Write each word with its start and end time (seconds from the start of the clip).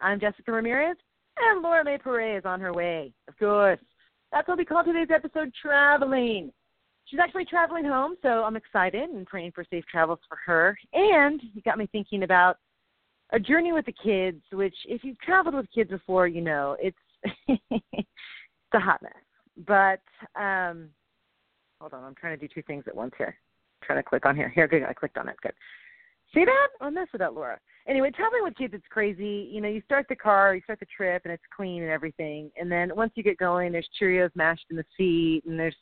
I'm 0.00 0.18
Jessica 0.18 0.50
Ramirez, 0.50 0.96
and 1.36 1.62
Laura 1.62 1.84
May 1.84 1.98
Pere 1.98 2.38
is 2.38 2.44
on 2.46 2.60
her 2.60 2.72
way. 2.72 3.12
Of 3.28 3.38
course. 3.38 3.80
That's 4.32 4.48
what 4.48 4.56
we 4.56 4.64
call 4.64 4.82
today's 4.82 5.08
episode 5.14 5.52
Traveling. 5.60 6.52
She's 7.04 7.20
actually 7.20 7.44
traveling 7.44 7.84
home, 7.84 8.16
so 8.22 8.44
I'm 8.44 8.56
excited 8.56 9.10
and 9.10 9.26
praying 9.26 9.52
for 9.52 9.64
safe 9.68 9.84
travels 9.90 10.20
for 10.28 10.38
her. 10.46 10.78
And 10.92 11.42
you 11.52 11.60
got 11.62 11.76
me 11.76 11.88
thinking 11.90 12.22
about 12.22 12.56
a 13.32 13.40
journey 13.40 13.72
with 13.72 13.84
the 13.84 13.92
kids, 13.92 14.40
which, 14.52 14.74
if 14.86 15.04
you've 15.04 15.20
traveled 15.20 15.54
with 15.54 15.66
kids 15.74 15.90
before, 15.90 16.28
you 16.28 16.40
know 16.40 16.76
it's 16.80 16.96
it's 17.68 18.06
a 18.72 18.80
hot 18.80 19.02
mess. 19.02 19.12
But 19.66 20.00
um, 20.40 20.88
hold 21.80 21.92
on, 21.92 22.04
I'm 22.04 22.14
trying 22.14 22.38
to 22.38 22.48
do 22.48 22.52
two 22.52 22.62
things 22.62 22.84
at 22.86 22.94
once 22.96 23.12
here. 23.18 23.36
I'm 23.36 23.86
trying 23.86 23.98
to 23.98 24.08
click 24.08 24.24
on 24.24 24.36
here. 24.36 24.48
Here, 24.48 24.68
good. 24.68 24.84
I 24.84 24.94
clicked 24.94 25.18
on 25.18 25.28
it. 25.28 25.36
Good. 25.42 25.52
See 26.32 26.44
that? 26.44 26.68
Oh, 26.80 26.90
mess 26.90 27.08
with 27.12 27.20
that, 27.20 27.34
Laura. 27.34 27.58
Anyway, 27.88 28.10
traveling 28.10 28.44
with 28.44 28.56
kids, 28.56 28.74
it's 28.74 28.84
crazy. 28.90 29.48
You 29.50 29.60
know, 29.60 29.68
you 29.68 29.82
start 29.84 30.06
the 30.08 30.16
car, 30.16 30.54
you 30.54 30.60
start 30.62 30.80
the 30.80 30.86
trip, 30.94 31.22
and 31.24 31.32
it's 31.32 31.42
clean 31.54 31.82
and 31.82 31.90
everything. 31.90 32.50
And 32.60 32.70
then 32.70 32.94
once 32.94 33.12
you 33.14 33.22
get 33.22 33.38
going, 33.38 33.72
there's 33.72 33.88
Cheerios 34.00 34.30
mashed 34.34 34.66
in 34.70 34.76
the 34.76 34.84
seat, 34.96 35.42
and 35.46 35.58
there's 35.58 35.76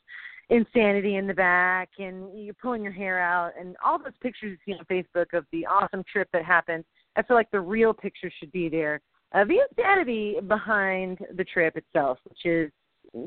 insanity 0.49 1.17
in 1.17 1.27
the 1.27 1.35
back, 1.35 1.91
and 1.99 2.45
you're 2.45 2.55
pulling 2.55 2.83
your 2.83 2.93
hair 2.93 3.19
out, 3.21 3.53
and 3.59 3.77
all 3.85 3.99
those 3.99 4.13
pictures 4.23 4.59
you 4.67 4.75
see 4.75 4.79
on 4.79 4.85
Facebook 4.87 5.37
of 5.37 5.45
the 5.53 5.67
awesome 5.67 6.03
trip 6.11 6.29
that 6.33 6.45
happened. 6.45 6.85
I 7.17 7.23
feel 7.23 7.37
like 7.37 7.51
the 7.51 7.61
real 7.61 7.93
picture 7.93 8.31
should 8.39 8.53
be 8.53 8.69
there. 8.69 9.01
Uh, 9.35 9.45
the 9.45 9.61
insanity 9.69 10.37
behind 10.47 11.19
the 11.37 11.45
trip 11.45 11.77
itself, 11.77 12.19
which 12.25 12.47
is 12.47 12.71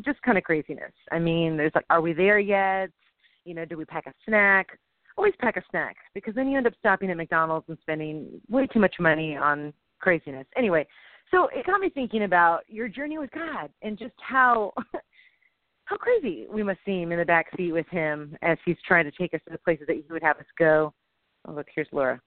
just 0.03 0.21
kind 0.23 0.37
of 0.37 0.43
craziness. 0.43 0.93
I 1.11 1.19
mean, 1.19 1.57
there's 1.57 1.73
like, 1.75 1.85
are 1.89 2.01
we 2.01 2.13
there 2.13 2.39
yet? 2.39 2.89
You 3.45 3.53
know, 3.53 3.65
do 3.65 3.77
we 3.77 3.85
pack 3.85 4.05
a 4.07 4.13
snack? 4.25 4.67
Always 5.17 5.33
pack 5.39 5.57
a 5.57 5.63
snack 5.69 5.95
because 6.13 6.35
then 6.35 6.49
you 6.49 6.57
end 6.57 6.67
up 6.67 6.73
stopping 6.79 7.09
at 7.09 7.17
McDonald's 7.17 7.67
and 7.69 7.77
spending 7.81 8.27
way 8.49 8.67
too 8.67 8.79
much 8.79 8.95
money 8.99 9.35
on 9.35 9.73
craziness. 9.99 10.47
Anyway, 10.57 10.85
so 11.31 11.47
it 11.53 11.65
got 11.65 11.79
me 11.79 11.89
thinking 11.89 12.23
about 12.23 12.61
your 12.67 12.87
journey 12.87 13.17
with 13.17 13.31
God 13.31 13.69
and 13.81 13.97
just 13.97 14.13
how 14.17 14.73
how 15.85 15.97
crazy 15.97 16.47
we 16.49 16.63
must 16.63 16.79
seem 16.85 17.11
in 17.11 17.19
the 17.19 17.25
back 17.25 17.47
seat 17.57 17.71
with 17.71 17.87
him 17.89 18.37
as 18.41 18.57
he's 18.65 18.77
trying 18.87 19.05
to 19.05 19.11
take 19.11 19.33
us 19.33 19.41
to 19.45 19.51
the 19.51 19.57
places 19.59 19.85
that 19.87 19.95
he 19.95 20.03
would 20.09 20.23
have 20.23 20.37
us 20.37 20.45
go. 20.57 20.93
Oh 21.47 21.53
look, 21.53 21.67
here's 21.73 21.87
Laura. 21.91 22.19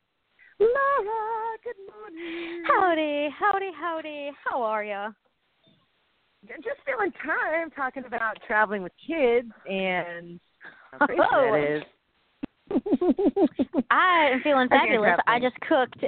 Laura, 0.60 1.56
good 1.64 1.76
morning. 1.90 2.62
Howdy, 2.66 3.28
howdy, 3.38 3.70
howdy. 3.78 4.30
How 4.44 4.62
are 4.62 4.84
you? 4.84 5.14
Just 6.46 6.80
feeling 6.84 7.10
time 7.24 7.70
talking 7.70 8.04
about 8.06 8.36
traveling 8.46 8.82
with 8.82 8.92
kids 9.06 9.48
and 9.68 10.38
how 10.92 11.06
crazy 11.06 11.22
Oh. 11.22 11.52
that 11.52 11.76
is. 11.76 11.82
I 13.90 14.30
am 14.32 14.40
feeling 14.42 14.68
fabulous. 14.68 15.18
I 15.26 15.38
just 15.38 15.56
cooked 15.60 16.04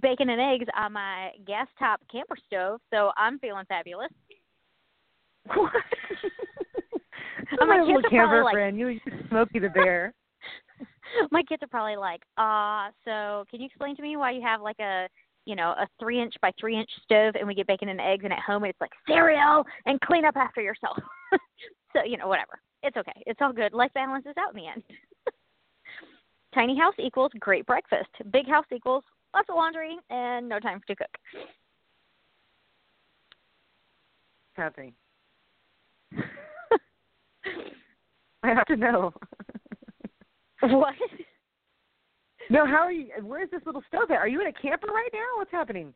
bacon 0.00 0.30
and 0.30 0.40
eggs 0.40 0.68
on 0.76 0.92
my 0.92 1.30
gas 1.46 1.66
top 1.78 2.00
camper 2.10 2.36
stove, 2.46 2.80
so 2.92 3.10
I'm 3.16 3.38
feeling 3.38 3.64
fabulous. 3.68 4.10
What? 5.54 5.70
I'm 7.60 7.68
my 7.68 7.76
kids 7.76 7.86
little 7.86 7.98
are 7.98 8.02
probably 8.02 8.18
camper 8.18 8.44
like- 8.44 8.52
friend. 8.52 8.78
You 8.78 8.98
Smokey 9.28 9.60
the 9.60 9.68
Bear. 9.68 10.12
my 11.30 11.42
kids 11.44 11.62
are 11.62 11.68
probably 11.68 11.96
like, 11.96 12.20
uh, 12.36 12.90
so 13.04 13.44
can 13.48 13.60
you 13.60 13.66
explain 13.66 13.94
to 13.94 14.02
me 14.02 14.16
why 14.16 14.32
you 14.32 14.42
have 14.42 14.60
like 14.60 14.80
a 14.80 15.06
you 15.46 15.54
know, 15.54 15.70
a 15.78 15.86
three 15.98 16.20
inch 16.20 16.34
by 16.42 16.50
three 16.60 16.78
inch 16.78 16.90
stove 17.04 17.34
and 17.38 17.46
we 17.46 17.54
get 17.54 17.66
bacon 17.68 17.88
and 17.88 18.00
eggs 18.00 18.24
and 18.24 18.32
at 18.32 18.40
home 18.40 18.64
it's 18.64 18.80
like 18.80 18.90
cereal 19.06 19.64
and 19.86 20.00
clean 20.00 20.24
up 20.24 20.36
after 20.36 20.60
yourself. 20.60 20.98
so, 21.92 22.02
you 22.04 22.16
know, 22.16 22.26
whatever. 22.26 22.58
It's 22.82 22.96
okay. 22.96 23.22
It's 23.26 23.38
all 23.40 23.52
good. 23.52 23.72
Life 23.72 23.92
balances 23.94 24.34
out 24.38 24.54
in 24.54 24.62
the 24.62 24.68
end. 24.68 24.82
Tiny 26.56 26.76
house 26.78 26.94
equals 26.98 27.30
great 27.38 27.66
breakfast. 27.66 28.08
Big 28.32 28.48
house 28.48 28.64
equals 28.74 29.04
lots 29.34 29.50
of 29.50 29.56
laundry 29.56 29.98
and 30.08 30.48
no 30.48 30.58
time 30.58 30.80
to 30.86 30.96
cook. 30.96 31.06
happening? 34.54 34.94
I 38.42 38.48
have 38.54 38.64
to 38.68 38.76
know. 38.76 39.12
what? 40.62 40.94
no, 42.48 42.64
how 42.64 42.84
are 42.84 42.92
you? 42.92 43.10
Where's 43.22 43.50
this 43.50 43.60
little 43.66 43.82
stove 43.88 44.10
at? 44.10 44.16
Are 44.16 44.26
you 44.26 44.40
in 44.40 44.46
a 44.46 44.52
camper 44.52 44.86
right 44.86 45.10
now? 45.12 45.26
What's 45.36 45.52
happening? 45.52 45.92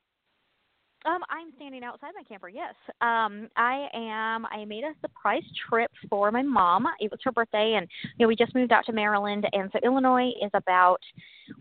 Um, 1.06 1.22
I'm 1.30 1.52
standing 1.56 1.82
outside 1.82 2.10
my 2.14 2.22
camper. 2.22 2.48
Yes. 2.48 2.74
Um, 3.00 3.48
I 3.56 3.88
am. 3.94 4.44
I 4.46 4.64
made 4.66 4.84
a 4.84 4.92
surprise 5.00 5.42
trip 5.68 5.90
for 6.10 6.30
my 6.30 6.42
mom. 6.42 6.86
It 7.00 7.10
was 7.10 7.20
her 7.24 7.32
birthday, 7.32 7.74
and 7.78 7.88
you 8.18 8.24
know 8.24 8.28
we 8.28 8.36
just 8.36 8.54
moved 8.54 8.70
out 8.70 8.84
to 8.86 8.92
Maryland, 8.92 9.46
and 9.52 9.70
so 9.72 9.78
Illinois 9.82 10.30
is 10.42 10.50
about 10.52 11.00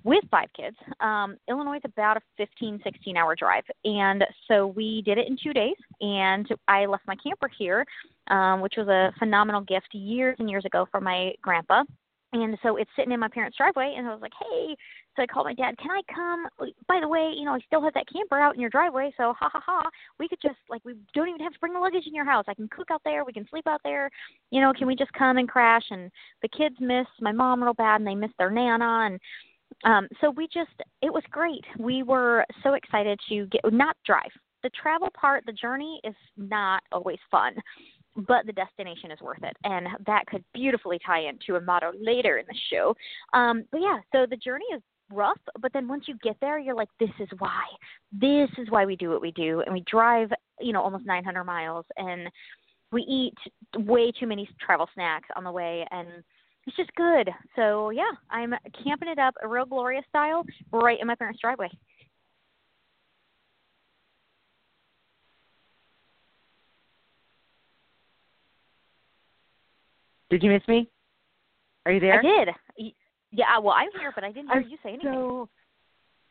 with 0.03 0.23
five 0.29 0.49
kids. 0.55 0.75
Um, 0.99 1.37
Illinois 1.49 1.77
is 1.77 1.83
about 1.85 2.17
a 2.17 2.21
15, 2.37 2.81
16 2.83 3.15
hour 3.15 3.33
drive, 3.35 3.63
and 3.85 4.25
so 4.47 4.67
we 4.67 5.01
did 5.05 5.17
it 5.17 5.27
in 5.27 5.37
two 5.41 5.53
days. 5.53 5.75
And 6.01 6.47
I 6.67 6.85
left 6.85 7.07
my 7.07 7.15
camper 7.15 7.49
here, 7.57 7.85
um, 8.27 8.59
which 8.59 8.73
was 8.77 8.89
a 8.89 9.13
phenomenal 9.19 9.61
gift 9.61 9.87
years 9.93 10.35
and 10.39 10.49
years 10.49 10.65
ago 10.65 10.85
from 10.91 11.05
my 11.05 11.31
grandpa. 11.41 11.83
And 12.31 12.57
so 12.61 12.75
it's 12.77 12.91
sitting 12.95 13.11
in 13.11 13.19
my 13.19 13.29
parents' 13.29 13.57
driveway, 13.57 13.95
and 13.97 14.05
I 14.05 14.11
was 14.11 14.21
like, 14.21 14.33
"Hey!" 14.39 14.75
So 15.19 15.23
I 15.23 15.27
called 15.27 15.47
my 15.47 15.53
dad. 15.53 15.77
Can 15.79 15.91
I 15.91 15.99
come? 16.13 16.47
By 16.87 17.01
the 17.01 17.07
way, 17.07 17.33
you 17.35 17.43
know, 17.43 17.51
I 17.51 17.59
still 17.67 17.83
have 17.83 17.93
that 17.93 18.05
camper 18.11 18.39
out 18.39 18.55
in 18.55 18.61
your 18.61 18.69
driveway, 18.69 19.11
so 19.17 19.33
ha 19.37 19.49
ha 19.51 19.61
ha. 19.65 19.89
We 20.17 20.29
could 20.29 20.39
just 20.41 20.55
like 20.69 20.83
we 20.85 20.93
don't 21.13 21.27
even 21.27 21.41
have 21.41 21.51
to 21.51 21.59
bring 21.59 21.73
the 21.73 21.79
luggage 21.79 22.07
in 22.07 22.15
your 22.15 22.23
house. 22.23 22.45
I 22.47 22.53
can 22.53 22.69
cook 22.69 22.89
out 22.89 23.01
there. 23.03 23.25
We 23.25 23.33
can 23.33 23.45
sleep 23.49 23.67
out 23.67 23.81
there. 23.83 24.09
You 24.49 24.61
know, 24.61 24.71
can 24.71 24.87
we 24.87 24.95
just 24.95 25.11
come 25.11 25.37
and 25.37 25.49
crash? 25.49 25.83
And 25.89 26.09
the 26.41 26.47
kids 26.47 26.75
miss 26.79 27.05
my 27.19 27.33
mom 27.33 27.61
real 27.61 27.73
bad, 27.73 27.99
and 27.99 28.07
they 28.07 28.15
miss 28.15 28.31
their 28.39 28.49
nana, 28.49 29.09
and 29.09 29.19
um, 29.83 30.07
so 30.21 30.29
we 30.29 30.45
just 30.45 30.71
it 31.01 31.11
was 31.11 31.23
great. 31.31 31.65
We 31.77 32.01
were 32.01 32.45
so 32.63 32.75
excited 32.75 33.19
to 33.27 33.45
get 33.47 33.61
not 33.73 33.97
drive. 34.05 34.31
The 34.63 34.69
travel 34.69 35.09
part, 35.19 35.45
the 35.45 35.53
journey 35.53 35.99
is 36.05 36.15
not 36.37 36.81
always 36.93 37.19
fun 37.29 37.55
but 38.27 38.45
the 38.45 38.51
destination 38.51 39.11
is 39.11 39.21
worth 39.21 39.43
it. 39.43 39.55
And 39.63 39.87
that 40.05 40.25
could 40.25 40.43
beautifully 40.53 40.99
tie 41.05 41.21
into 41.21 41.55
a 41.55 41.61
motto 41.61 41.91
later 41.99 42.37
in 42.37 42.45
the 42.47 42.55
show. 42.69 42.95
Um, 43.33 43.63
but 43.71 43.81
yeah, 43.81 43.99
so 44.11 44.25
the 44.29 44.35
journey 44.35 44.65
is 44.75 44.81
rough, 45.11 45.39
but 45.61 45.73
then 45.73 45.87
once 45.87 46.05
you 46.07 46.15
get 46.23 46.37
there, 46.41 46.59
you're 46.59 46.75
like, 46.75 46.89
this 46.99 47.09
is 47.19 47.27
why. 47.39 47.63
This 48.11 48.49
is 48.57 48.69
why 48.69 48.85
we 48.85 48.95
do 48.95 49.09
what 49.09 49.21
we 49.21 49.31
do. 49.31 49.61
And 49.61 49.73
we 49.73 49.83
drive, 49.89 50.29
you 50.59 50.73
know, 50.73 50.81
almost 50.81 51.05
900 51.05 51.43
miles 51.43 51.85
and 51.97 52.29
we 52.91 53.01
eat 53.03 53.35
way 53.77 54.11
too 54.11 54.27
many 54.27 54.49
travel 54.59 54.89
snacks 54.93 55.27
on 55.35 55.43
the 55.43 55.51
way. 55.51 55.85
And 55.91 56.07
it's 56.65 56.75
just 56.75 56.93
good. 56.95 57.29
So 57.55 57.89
yeah, 57.89 58.11
I'm 58.29 58.53
camping 58.83 59.09
it 59.09 59.19
up 59.19 59.35
a 59.41 59.47
real 59.47 59.65
glorious 59.65 60.05
style 60.09 60.43
right 60.71 60.99
in 60.99 61.07
my 61.07 61.15
parents' 61.15 61.41
driveway. 61.41 61.69
Did 70.29 70.43
you 70.43 70.51
miss 70.51 70.61
me? 70.67 70.87
Are 71.85 71.91
you 71.91 71.99
there? 71.99 72.19
I 72.19 72.21
did. 72.21 72.49
Yeah, 73.31 73.57
well, 73.59 73.75
I'm 73.77 73.89
here, 73.99 74.11
but 74.13 74.23
I 74.23 74.31
didn't 74.31 74.49
hear 74.49 74.61
I'm 74.61 74.69
you 74.69 74.77
say 74.83 74.89
anything. 74.89 75.11
So, 75.11 75.49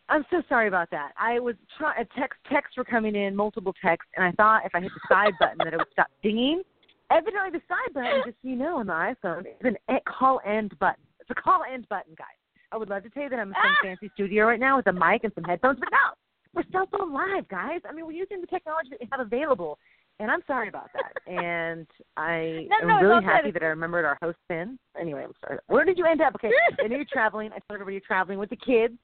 I'm 0.09 0.25
so 0.31 0.43
sorry 0.49 0.69
about 0.69 0.91
that. 0.91 1.13
I 1.19 1.39
was 1.39 1.55
trying. 1.77 2.05
Text 2.19 2.39
texts 2.51 2.77
were 2.77 2.85
coming 2.85 3.15
in, 3.15 3.37
multiple 3.37 3.75
texts, 3.83 4.11
and 4.17 4.25
I 4.25 4.33
thought 4.33 4.65
if 4.65 4.75
I 4.75 4.81
hit 4.81 4.91
the 4.95 5.15
side 5.15 5.33
button 5.39 5.59
that 5.59 5.75
it 5.75 5.77
would 5.77 5.87
stop 5.93 6.09
dinging. 6.23 6.63
Evidently, 7.11 7.51
the 7.59 7.63
side 7.69 7.95
button, 7.95 8.23
just 8.25 8.37
so 8.43 8.49
you 8.49 8.57
know, 8.57 8.79
on 8.79 8.87
the 8.87 8.93
iPhone, 8.93 9.41
is 9.41 9.47
an 9.63 9.77
e- 9.95 10.01
call 10.07 10.41
end 10.47 10.79
button. 10.79 11.03
It's 11.21 11.31
a 11.31 11.35
call 11.35 11.63
end 11.71 11.89
button, 11.89 12.15
guys. 12.19 12.27
I 12.71 12.77
would 12.77 12.89
love 12.91 13.03
to 13.05 13.11
tell 13.11 13.23
you 13.23 13.29
that 13.31 13.39
I'm 13.39 13.49
in 13.49 13.55
some 13.55 13.77
Ah! 13.79 13.83
fancy 13.83 14.11
studio 14.15 14.47
right 14.47 14.61
now 14.61 14.77
with 14.77 14.87
a 14.89 14.93
mic 14.93 15.25
and 15.25 15.33
some 15.35 15.45
headphones, 15.45 15.79
but 15.81 15.89
no, 15.91 16.15
we're 16.55 16.65
cell 16.71 16.87
phone 16.91 17.13
live, 17.13 17.49
guys. 17.49 17.81
I 17.89 17.93
mean, 17.93 18.05
we're 18.07 18.13
using 18.13 18.41
the 18.43 18.47
technology 18.47 18.91
that 18.91 19.01
we 19.01 19.09
have 19.11 19.21
available, 19.21 19.79
and 20.21 20.31
I'm 20.31 20.43
sorry 20.47 20.69
about 20.69 20.91
that. 20.95 21.13
and 21.33 21.87
I 22.17 22.67
No, 22.71 22.77
am 22.83 22.89
no, 22.89 22.95
it's 22.97 23.03
really 23.03 23.25
happy 23.25 23.51
good. 23.51 23.55
that 23.55 23.63
I 23.63 23.67
remembered 23.67 24.05
our 24.05 24.19
host 24.21 24.39
pin. 24.49 24.79
Anyway, 25.01 25.23
I'm 25.25 25.33
sorry. 25.41 25.59
Where 25.69 25.85
did 25.85 25.99
you 25.99 26.07
end 26.07 26.21
up? 26.21 26.35
Okay, 26.37 26.51
I 26.83 26.89
know 26.89 26.97
you're 26.97 27.05
traveling. 27.11 27.49
I 27.51 27.59
told 27.59 27.75
everybody 27.75 27.95
you're 27.95 28.01
traveling 28.07 28.39
with 28.39 28.51
the 28.51 28.57
kids, 28.57 28.95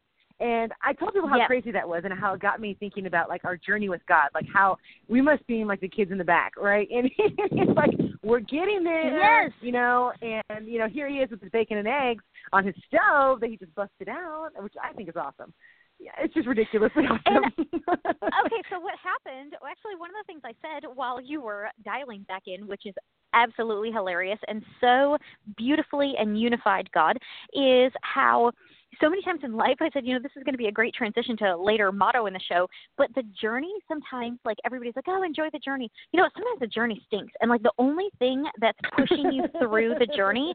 And 0.41 0.73
I 0.83 0.93
told 0.93 1.13
people 1.15 1.29
how 1.29 1.37
Yes. 1.37 1.47
crazy 1.47 1.71
that 1.71 1.89
was 1.89 2.03
and 2.05 2.13
how 2.13 2.35
it 2.35 2.41
got 2.41 2.61
me 2.61 2.77
thinking 2.81 3.07
about 3.07 3.29
like 3.29 3.45
our 3.45 3.57
journey 3.57 3.89
with 3.89 4.01
God, 4.09 4.29
like 4.35 4.47
how 4.53 4.77
we 5.09 5.21
must 5.21 5.47
be 5.47 5.65
like 5.65 5.81
the 5.81 5.89
kids 5.89 6.11
in 6.11 6.19
the 6.19 6.25
back, 6.25 6.53
right? 6.57 6.89
And 6.95 7.09
it's 7.19 7.77
like 7.77 7.91
we're 8.25 8.41
getting 8.41 8.83
there, 8.83 9.45
Yes. 9.45 9.53
you 9.61 9.71
know. 9.73 10.13
And 10.23 10.67
you 10.67 10.79
know, 10.81 10.89
here 10.89 11.09
he 11.09 11.17
is 11.17 11.31
with 11.31 11.41
his 11.41 11.51
bacon 11.53 11.79
and 11.79 11.87
eggs 11.87 12.25
on 12.53 12.67
his 12.67 12.75
stove 12.87 13.41
that 13.41 13.51
he 13.51 13.57
just 13.57 13.75
busted 13.75 14.09
out, 14.09 14.51
which 14.59 14.75
I 14.83 14.93
think 14.95 15.09
is 15.09 15.17
awesome. 15.17 15.53
Yeah, 15.99 16.13
it's 16.19 16.35
just 16.35 16.47
ridiculously 16.47 17.05
awesome. 17.11 17.45
okay, 17.59 18.63
so 18.71 18.81
what 18.81 18.95
happened? 19.03 19.55
Well, 19.61 19.71
actually, 19.71 19.97
one 19.97 20.11
of 20.11 20.17
the 20.21 20.27
things 20.27 20.43
I 20.45 20.53
said 20.61 20.89
while 20.95 21.21
you 21.21 21.41
were 21.41 21.69
dialing 21.85 22.23
back 22.29 22.43
in, 22.47 22.67
which 22.67 22.87
is 22.87 22.95
absolutely 23.33 23.91
hilarious 23.91 24.39
and 24.47 24.63
so 24.81 25.17
beautifully 25.57 26.15
and 26.19 26.41
unified 26.41 26.91
God, 26.93 27.17
is 27.53 27.93
how 28.03 28.53
so 29.01 29.11
many 29.11 29.23
times 29.23 29.41
in 29.43 29.55
life 29.55 29.77
I 29.81 29.91
said, 29.93 30.07
you 30.07 30.15
know, 30.15 30.21
this 30.21 30.33
is 30.37 30.45
going 30.45 30.55
to 30.55 30.59
be 30.59 30.67
a 30.67 30.73
great 30.73 30.95
transition 30.95 31.37
to 31.39 31.55
a 31.55 31.57
later 31.57 31.91
motto 31.91 32.27
in 32.27 32.33
the 32.33 32.41
show, 32.49 32.69
but 32.97 33.09
the 33.15 33.23
journey 33.41 33.73
sometimes, 33.89 34.39
like 34.45 34.57
everybody's 34.65 34.95
like, 34.97 35.07
oh, 35.09 35.23
enjoy 35.23 35.49
the 35.53 35.59
journey. 35.59 35.91
You 36.13 36.21
know, 36.21 36.29
sometimes 36.35 36.61
the 36.61 36.67
journey 36.67 37.03
stinks, 37.07 37.33
and 37.41 37.51
like 37.51 37.63
the 37.63 37.73
only 37.79 38.09
thing 38.19 38.45
that's 38.61 38.79
pushing 38.97 39.33
you 39.33 39.45
through 39.59 39.95
the 39.99 40.07
journey 40.17 40.55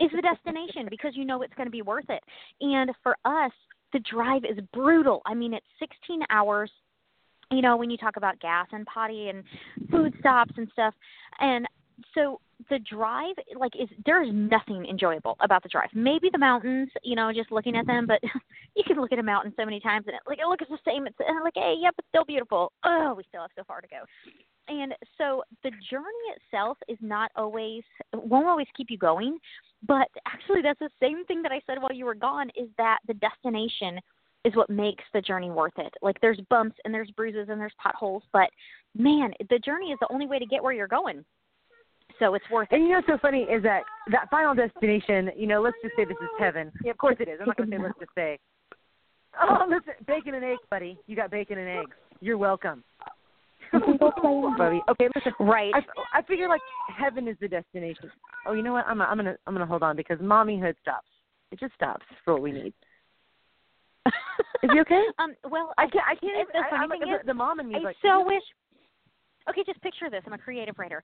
is 0.00 0.10
the 0.14 0.22
destination 0.22 0.88
because 0.90 1.12
you 1.14 1.24
know 1.24 1.42
it's 1.42 1.54
going 1.54 1.66
to 1.66 1.72
be 1.72 1.82
worth 1.82 2.08
it. 2.08 2.22
And 2.60 2.90
for 3.02 3.16
us, 3.24 3.52
the 3.96 4.00
drive 4.10 4.44
is 4.44 4.58
brutal. 4.74 5.22
I 5.24 5.32
mean, 5.32 5.54
it's 5.54 5.66
16 5.78 6.20
hours. 6.28 6.70
You 7.50 7.62
know, 7.62 7.76
when 7.76 7.88
you 7.88 7.96
talk 7.96 8.16
about 8.16 8.38
gas 8.40 8.66
and 8.72 8.84
potty 8.84 9.30
and 9.30 9.42
food 9.90 10.12
stops 10.20 10.52
and 10.58 10.68
stuff, 10.72 10.92
and 11.40 11.66
so 12.14 12.40
the 12.68 12.78
drive, 12.80 13.36
like, 13.58 13.72
is 13.80 13.88
there 14.04 14.22
is 14.22 14.30
nothing 14.34 14.84
enjoyable 14.84 15.36
about 15.40 15.62
the 15.62 15.68
drive. 15.70 15.88
Maybe 15.94 16.28
the 16.30 16.38
mountains, 16.38 16.90
you 17.02 17.16
know, 17.16 17.32
just 17.32 17.50
looking 17.50 17.76
at 17.76 17.86
them, 17.86 18.06
but 18.06 18.20
you 18.76 18.84
can 18.86 19.00
look 19.00 19.12
at 19.12 19.18
a 19.18 19.22
mountain 19.22 19.54
so 19.56 19.64
many 19.64 19.80
times 19.80 20.04
and 20.08 20.16
it, 20.16 20.20
like 20.26 20.40
it 20.40 20.46
looks 20.46 20.64
the 20.68 20.78
same. 20.84 21.06
It's 21.06 21.16
like, 21.18 21.54
hey, 21.54 21.76
yep, 21.80 21.94
it's 21.96 22.08
still 22.08 22.24
beautiful. 22.24 22.72
Oh, 22.84 23.14
we 23.16 23.24
still 23.28 23.42
have 23.42 23.50
so 23.56 23.62
far 23.66 23.80
to 23.80 23.88
go. 23.88 24.02
And 24.68 24.94
so 25.16 25.44
the 25.62 25.70
journey 25.90 26.06
itself 26.34 26.76
is 26.88 26.98
not 27.00 27.30
always 27.36 27.82
won't 28.12 28.48
always 28.48 28.66
keep 28.76 28.90
you 28.90 28.98
going, 28.98 29.38
but 29.86 30.08
actually 30.26 30.62
that's 30.62 30.78
the 30.80 30.90
same 31.00 31.24
thing 31.26 31.42
that 31.42 31.52
I 31.52 31.60
said 31.66 31.80
while 31.80 31.92
you 31.92 32.04
were 32.04 32.14
gone 32.14 32.50
is 32.56 32.68
that 32.78 32.98
the 33.06 33.14
destination 33.14 34.00
is 34.44 34.54
what 34.54 34.70
makes 34.70 35.04
the 35.12 35.20
journey 35.20 35.50
worth 35.50 35.76
it. 35.78 35.92
Like 36.02 36.20
there's 36.20 36.40
bumps 36.50 36.76
and 36.84 36.92
there's 36.92 37.10
bruises 37.12 37.48
and 37.48 37.60
there's 37.60 37.74
potholes, 37.82 38.22
but 38.32 38.48
man, 38.96 39.32
the 39.50 39.58
journey 39.58 39.90
is 39.90 39.98
the 40.00 40.12
only 40.12 40.26
way 40.26 40.38
to 40.38 40.46
get 40.46 40.62
where 40.62 40.72
you're 40.72 40.88
going. 40.88 41.24
So 42.18 42.34
it's 42.34 42.48
worth 42.50 42.68
it. 42.70 42.76
And 42.76 42.84
you 42.84 42.90
know 42.90 42.96
what's 42.96 43.08
so 43.08 43.18
funny 43.20 43.42
is 43.42 43.62
that 43.62 43.82
that 44.10 44.30
final 44.30 44.54
destination, 44.54 45.30
you 45.36 45.46
know, 45.46 45.60
let's 45.60 45.76
just 45.82 45.94
say 45.96 46.04
this 46.04 46.16
is 46.22 46.28
heaven. 46.38 46.72
Yeah, 46.84 46.92
of 46.92 46.98
course 46.98 47.16
it 47.20 47.28
is. 47.28 47.38
I'm 47.40 47.46
not 47.48 47.56
going 47.56 47.70
to 47.70 47.76
say 47.76 47.82
let's 47.82 47.98
just 47.98 48.12
say. 48.14 48.38
Oh, 49.38 49.66
listen, 49.68 49.92
bacon 50.06 50.32
and 50.32 50.42
eggs, 50.42 50.62
buddy. 50.70 50.98
You 51.06 51.14
got 51.14 51.30
bacon 51.30 51.58
and 51.58 51.68
eggs. 51.68 51.90
You're 52.22 52.38
welcome. 52.38 52.82
Okay, 54.90 55.08
listen. 55.14 55.32
Right. 55.40 55.72
I, 55.74 56.18
I 56.18 56.22
figure 56.22 56.48
like 56.48 56.60
heaven 56.96 57.28
is 57.28 57.36
the 57.40 57.48
destination. 57.48 58.10
Oh, 58.46 58.52
you 58.52 58.62
know 58.62 58.72
what? 58.72 58.86
I'm 58.86 59.00
I'm 59.00 59.16
gonna 59.16 59.36
I'm 59.46 59.54
gonna 59.54 59.66
hold 59.66 59.82
on 59.82 59.96
because 59.96 60.18
mommyhood 60.18 60.74
stops. 60.80 61.08
It 61.52 61.60
just 61.60 61.74
stops 61.74 62.04
for 62.24 62.34
what 62.34 62.42
we 62.42 62.52
need. 62.52 62.72
Is 64.62 64.70
he 64.72 64.80
okay? 64.80 65.02
um 65.18 65.34
well 65.50 65.72
I 65.78 65.86
can't 65.88 66.04
I 66.06 66.14
can't 66.14 66.36
even. 66.36 66.46
the 66.52 66.58
I, 66.58 66.70
funny 66.70 66.82
I'm 66.84 66.90
thing 66.90 67.00
the, 67.00 67.16
is, 67.16 67.26
the 67.26 67.34
mom 67.34 67.58
and 67.60 67.68
me 67.68 67.76
is 67.76 67.80
I 67.82 67.84
like. 67.84 67.96
so 68.02 68.24
wish. 68.24 68.42
Okay, 69.48 69.62
just 69.64 69.80
picture 69.82 70.10
this. 70.10 70.22
I'm 70.26 70.32
a 70.32 70.38
creative 70.38 70.78
writer. 70.78 71.02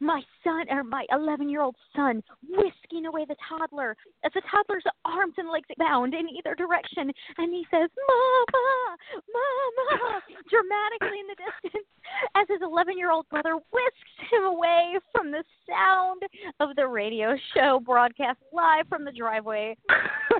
My 0.00 0.22
son, 0.44 0.66
or 0.70 0.84
my 0.84 1.04
11 1.10 1.48
year 1.48 1.62
old 1.62 1.76
son, 1.94 2.22
whisking 2.48 3.06
away 3.06 3.24
the 3.26 3.36
toddler 3.48 3.96
as 4.24 4.32
the 4.32 4.42
toddler's 4.50 4.84
arms 5.04 5.34
and 5.38 5.50
legs 5.50 5.68
bound 5.76 6.14
in 6.14 6.28
either 6.28 6.54
direction. 6.54 7.10
And 7.38 7.52
he 7.52 7.66
says, 7.70 7.90
Mama, 8.08 8.96
Mama, 9.34 10.20
dramatically 10.50 11.18
in 11.20 11.26
the 11.26 11.36
distance 11.36 11.88
as 12.36 12.46
his 12.48 12.60
11 12.62 12.96
year 12.96 13.10
old 13.10 13.28
brother 13.28 13.54
whisks 13.54 14.30
him 14.30 14.44
away 14.44 14.94
from 15.12 15.30
the 15.30 15.42
sound 15.68 16.22
of 16.60 16.76
the 16.76 16.86
radio 16.86 17.34
show 17.54 17.80
broadcast 17.84 18.38
live 18.52 18.86
from 18.88 19.04
the 19.04 19.12
driveway 19.12 19.76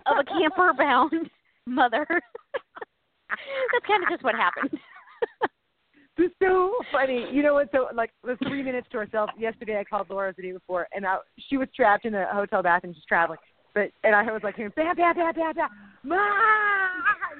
of 0.06 0.18
a 0.18 0.24
camper 0.24 0.72
bound 0.76 1.28
mother. 1.66 2.06
That's 3.28 3.86
kind 3.86 4.02
of 4.02 4.08
just 4.08 4.24
what 4.24 4.34
happened. 4.34 4.78
It's 6.24 6.34
so 6.42 6.72
funny. 6.90 7.26
You 7.32 7.42
know 7.42 7.54
what? 7.54 7.68
So 7.72 7.88
like 7.94 8.10
the 8.24 8.36
three 8.48 8.62
minutes 8.62 8.88
to 8.90 8.98
herself. 8.98 9.30
Yesterday 9.38 9.78
I 9.78 9.84
called 9.84 10.10
Laura 10.10 10.34
the 10.36 10.42
day 10.42 10.52
before, 10.52 10.88
and 10.92 11.06
I, 11.06 11.18
she 11.48 11.56
was 11.56 11.68
trapped 11.74 12.04
in 12.04 12.14
a 12.14 12.26
hotel 12.32 12.62
bathroom, 12.62 12.92
just 12.92 13.06
traveling. 13.06 13.38
But 13.74 13.90
and 14.02 14.14
I 14.14 14.22
was 14.24 14.42
like 14.42 14.56
hearing 14.56 14.72
bam, 14.74 14.96
bam, 14.96 15.14
bam, 15.14 15.34
bam, 15.34 15.54
bam, 15.54 15.68
mom, 16.02 16.18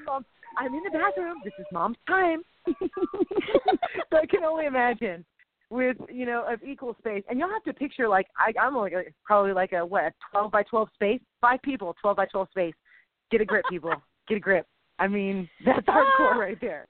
mom. 0.07 0.25
I'm 0.57 0.75
in 0.75 0.83
the 0.85 0.97
bathroom. 0.97 1.39
This 1.45 1.53
is 1.59 1.67
mom's 1.73 1.97
time. 2.07 2.43
so 2.67 4.17
I 4.17 4.27
can 4.27 4.45
only 4.45 4.67
imagine 4.67 5.25
with 5.71 5.97
you 6.13 6.27
know 6.27 6.45
of 6.49 6.63
equal 6.63 6.95
space, 6.99 7.25
and 7.29 7.39
you'll 7.39 7.51
have 7.51 7.65
to 7.65 7.73
picture 7.73 8.09
like 8.09 8.27
I, 8.39 8.53
I'm 8.61 8.77
like 8.77 8.93
a, 8.93 9.03
probably 9.25 9.53
like 9.53 9.73
a 9.73 9.85
what 9.85 10.05
a 10.05 10.13
12 10.31 10.53
by 10.53 10.63
12 10.63 10.89
space, 10.95 11.21
five 11.41 11.61
people, 11.63 11.97
12 12.01 12.17
by 12.17 12.27
12 12.27 12.49
space. 12.51 12.75
Get 13.31 13.41
a 13.41 13.45
grip, 13.45 13.65
people. 13.69 13.93
Get 14.29 14.37
a 14.37 14.41
grip. 14.41 14.67
I 14.99 15.09
mean 15.09 15.49
that's 15.65 15.87
hardcore 15.87 16.35
ah! 16.35 16.39
right 16.39 16.61
there. 16.61 16.87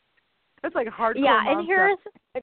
That's 0.62 0.74
like 0.74 0.88
hardcore. 0.88 1.24
yeah, 1.24 1.42
and 1.46 1.66
here's 1.66 1.98
stuff. 2.00 2.42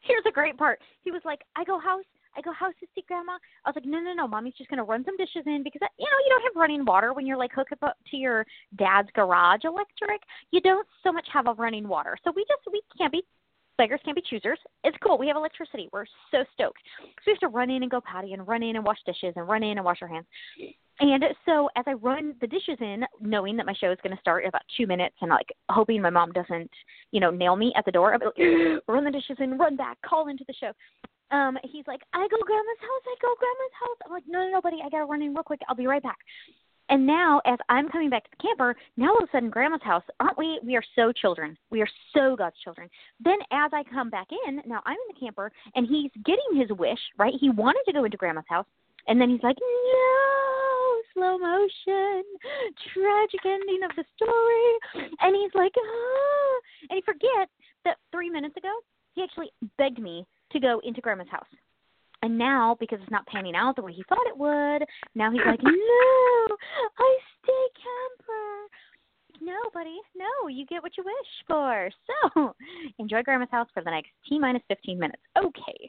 here's 0.00 0.24
a 0.26 0.32
great 0.32 0.56
part. 0.56 0.80
He 1.02 1.10
was 1.10 1.22
like, 1.24 1.40
"I 1.56 1.64
go 1.64 1.78
house, 1.78 2.04
I 2.36 2.40
go 2.40 2.52
house 2.52 2.74
to 2.80 2.86
see 2.94 3.04
grandma." 3.06 3.32
I 3.64 3.70
was 3.70 3.76
like, 3.76 3.84
"No, 3.84 4.00
no, 4.00 4.12
no, 4.12 4.28
mommy's 4.28 4.54
just 4.54 4.70
gonna 4.70 4.84
run 4.84 5.04
some 5.04 5.16
dishes 5.16 5.44
in 5.46 5.62
because 5.62 5.80
uh, 5.82 5.88
you 5.98 6.06
know 6.06 6.18
you 6.24 6.30
don't 6.30 6.42
have 6.42 6.60
running 6.60 6.84
water 6.84 7.12
when 7.12 7.26
you're 7.26 7.36
like 7.36 7.52
hooked 7.52 7.74
up 7.82 7.96
to 8.10 8.16
your 8.16 8.46
dad's 8.76 9.08
garage 9.14 9.64
electric. 9.64 10.22
You 10.50 10.60
don't 10.60 10.86
so 11.02 11.12
much 11.12 11.26
have 11.32 11.46
a 11.46 11.54
running 11.54 11.86
water. 11.88 12.16
So 12.24 12.32
we 12.34 12.44
just 12.48 12.62
we 12.70 12.80
can't 12.96 13.12
be 13.12 13.22
beggars 13.76 14.00
can't 14.04 14.16
be 14.16 14.22
choosers. 14.28 14.58
It's 14.84 14.96
cool. 15.02 15.16
We 15.18 15.28
have 15.28 15.36
electricity. 15.36 15.88
We're 15.92 16.04
so 16.30 16.44
stoked. 16.52 16.80
So 17.00 17.22
we 17.28 17.32
have 17.32 17.40
to 17.40 17.48
run 17.48 17.70
in 17.70 17.82
and 17.82 17.90
go 17.90 18.00
potty 18.00 18.32
and 18.34 18.46
run 18.46 18.62
in 18.62 18.76
and 18.76 18.84
wash 18.84 18.98
dishes 19.06 19.32
and 19.36 19.48
run 19.48 19.62
in 19.62 19.78
and 19.78 19.84
wash 19.84 19.98
our 20.02 20.08
hands. 20.08 20.26
And 21.00 21.24
so 21.46 21.68
as 21.76 21.84
I 21.86 21.92
run 21.92 22.34
the 22.40 22.46
dishes 22.46 22.76
in, 22.80 23.04
knowing 23.20 23.56
that 23.56 23.66
my 23.66 23.74
show 23.74 23.92
is 23.92 23.98
going 24.02 24.14
to 24.14 24.20
start 24.20 24.42
in 24.42 24.48
about 24.48 24.62
two 24.76 24.86
minutes 24.86 25.14
and 25.20 25.30
like 25.30 25.46
hoping 25.70 26.02
my 26.02 26.10
mom 26.10 26.32
doesn't, 26.32 26.70
you 27.12 27.20
know, 27.20 27.30
nail 27.30 27.54
me 27.54 27.72
at 27.76 27.84
the 27.84 27.92
door, 27.92 28.12
I'll 28.12 28.18
be 28.18 28.26
like, 28.26 28.82
run 28.88 29.04
the 29.04 29.10
dishes 29.10 29.36
in, 29.38 29.58
run 29.58 29.76
back, 29.76 29.98
call 30.02 30.28
into 30.28 30.44
the 30.48 30.54
show. 30.54 30.72
Um, 31.30 31.56
he's 31.62 31.86
like, 31.86 32.00
I 32.14 32.26
go 32.30 32.38
grandma's 32.44 32.80
house, 32.80 33.04
I 33.06 33.14
go 33.22 33.34
grandma's 33.38 33.78
house. 33.78 33.98
I'm 34.06 34.12
like, 34.12 34.24
no, 34.26 34.40
no, 34.40 34.50
no, 34.54 34.60
buddy, 34.60 34.78
I 34.84 34.88
got 34.88 34.98
to 34.98 35.04
run 35.04 35.22
in 35.22 35.34
real 35.34 35.44
quick. 35.44 35.60
I'll 35.68 35.76
be 35.76 35.86
right 35.86 36.02
back. 36.02 36.18
And 36.90 37.06
now, 37.06 37.42
as 37.44 37.58
I'm 37.68 37.88
coming 37.90 38.08
back 38.08 38.24
to 38.24 38.30
the 38.30 38.42
camper, 38.42 38.74
now 38.96 39.10
all 39.10 39.18
of 39.18 39.28
a 39.28 39.32
sudden, 39.32 39.50
Grandma's 39.50 39.82
house, 39.82 40.02
aren't 40.20 40.38
we? 40.38 40.58
We 40.64 40.74
are 40.74 40.82
so 40.96 41.12
children. 41.12 41.56
We 41.70 41.82
are 41.82 41.88
so 42.14 42.34
God's 42.34 42.56
children. 42.64 42.88
Then, 43.22 43.36
as 43.52 43.70
I 43.74 43.82
come 43.92 44.08
back 44.08 44.28
in, 44.46 44.62
now 44.66 44.80
I'm 44.86 44.94
in 44.94 45.14
the 45.14 45.20
camper, 45.20 45.52
and 45.74 45.86
he's 45.86 46.10
getting 46.24 46.58
his 46.58 46.70
wish, 46.78 46.98
right? 47.18 47.34
He 47.38 47.50
wanted 47.50 47.82
to 47.86 47.92
go 47.92 48.04
into 48.04 48.16
Grandma's 48.16 48.46
house, 48.48 48.66
and 49.06 49.20
then 49.20 49.28
he's 49.28 49.42
like, 49.42 49.56
no, 49.60 50.87
slow 51.14 51.38
motion, 51.38 52.22
tragic 52.92 53.40
ending 53.44 53.80
of 53.84 53.96
the 53.96 54.04
story. 54.16 55.10
And 55.20 55.34
he's 55.36 55.54
like, 55.54 55.72
ah. 55.76 56.54
And 56.90 56.96
he 56.96 57.02
forgets 57.02 57.52
that 57.84 57.96
three 58.12 58.30
minutes 58.30 58.56
ago, 58.56 58.72
he 59.14 59.22
actually 59.22 59.50
begged 59.78 60.00
me 60.00 60.26
to 60.52 60.60
go 60.60 60.80
into 60.84 61.00
Grandma's 61.00 61.28
house. 61.30 61.48
And 62.22 62.36
now, 62.36 62.76
because 62.80 62.98
it's 63.00 63.10
not 63.10 63.26
panning 63.26 63.54
out 63.54 63.76
the 63.76 63.82
way 63.82 63.92
he 63.92 64.02
thought 64.08 64.26
it 64.26 64.36
would, 64.36 64.84
now 65.14 65.30
he's 65.30 65.40
like, 65.46 65.60
no, 65.62 66.56
I 66.98 67.18
stay 67.42 67.64
camper. 67.78 68.68
No, 69.40 69.56
buddy, 69.72 69.96
no, 70.16 70.48
you 70.48 70.66
get 70.66 70.82
what 70.82 70.96
you 70.96 71.04
wish 71.04 71.46
for. 71.46 71.90
So, 72.34 72.54
enjoy 72.98 73.22
Grandma's 73.22 73.50
house 73.52 73.68
for 73.72 73.84
the 73.84 73.90
next 73.90 74.10
T 74.28 74.38
minus 74.38 74.62
15 74.68 74.98
minutes. 74.98 75.22
Okay. 75.36 75.88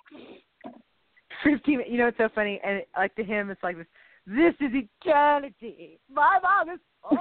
fifteen. 1.43 1.82
You 1.88 1.98
know, 1.98 2.08
it's 2.08 2.17
so 2.17 2.29
funny, 2.36 2.60
and 2.63 2.84
like 2.96 3.15
to 3.15 3.24
him, 3.24 3.50
it's 3.50 3.63
like 3.63 3.77
this. 3.77 3.88
This 4.29 4.53
is 4.59 4.71
eternity. 4.74 6.00
My 6.12 6.38
mom 6.43 6.69
is 6.75 6.79
all 7.03 7.17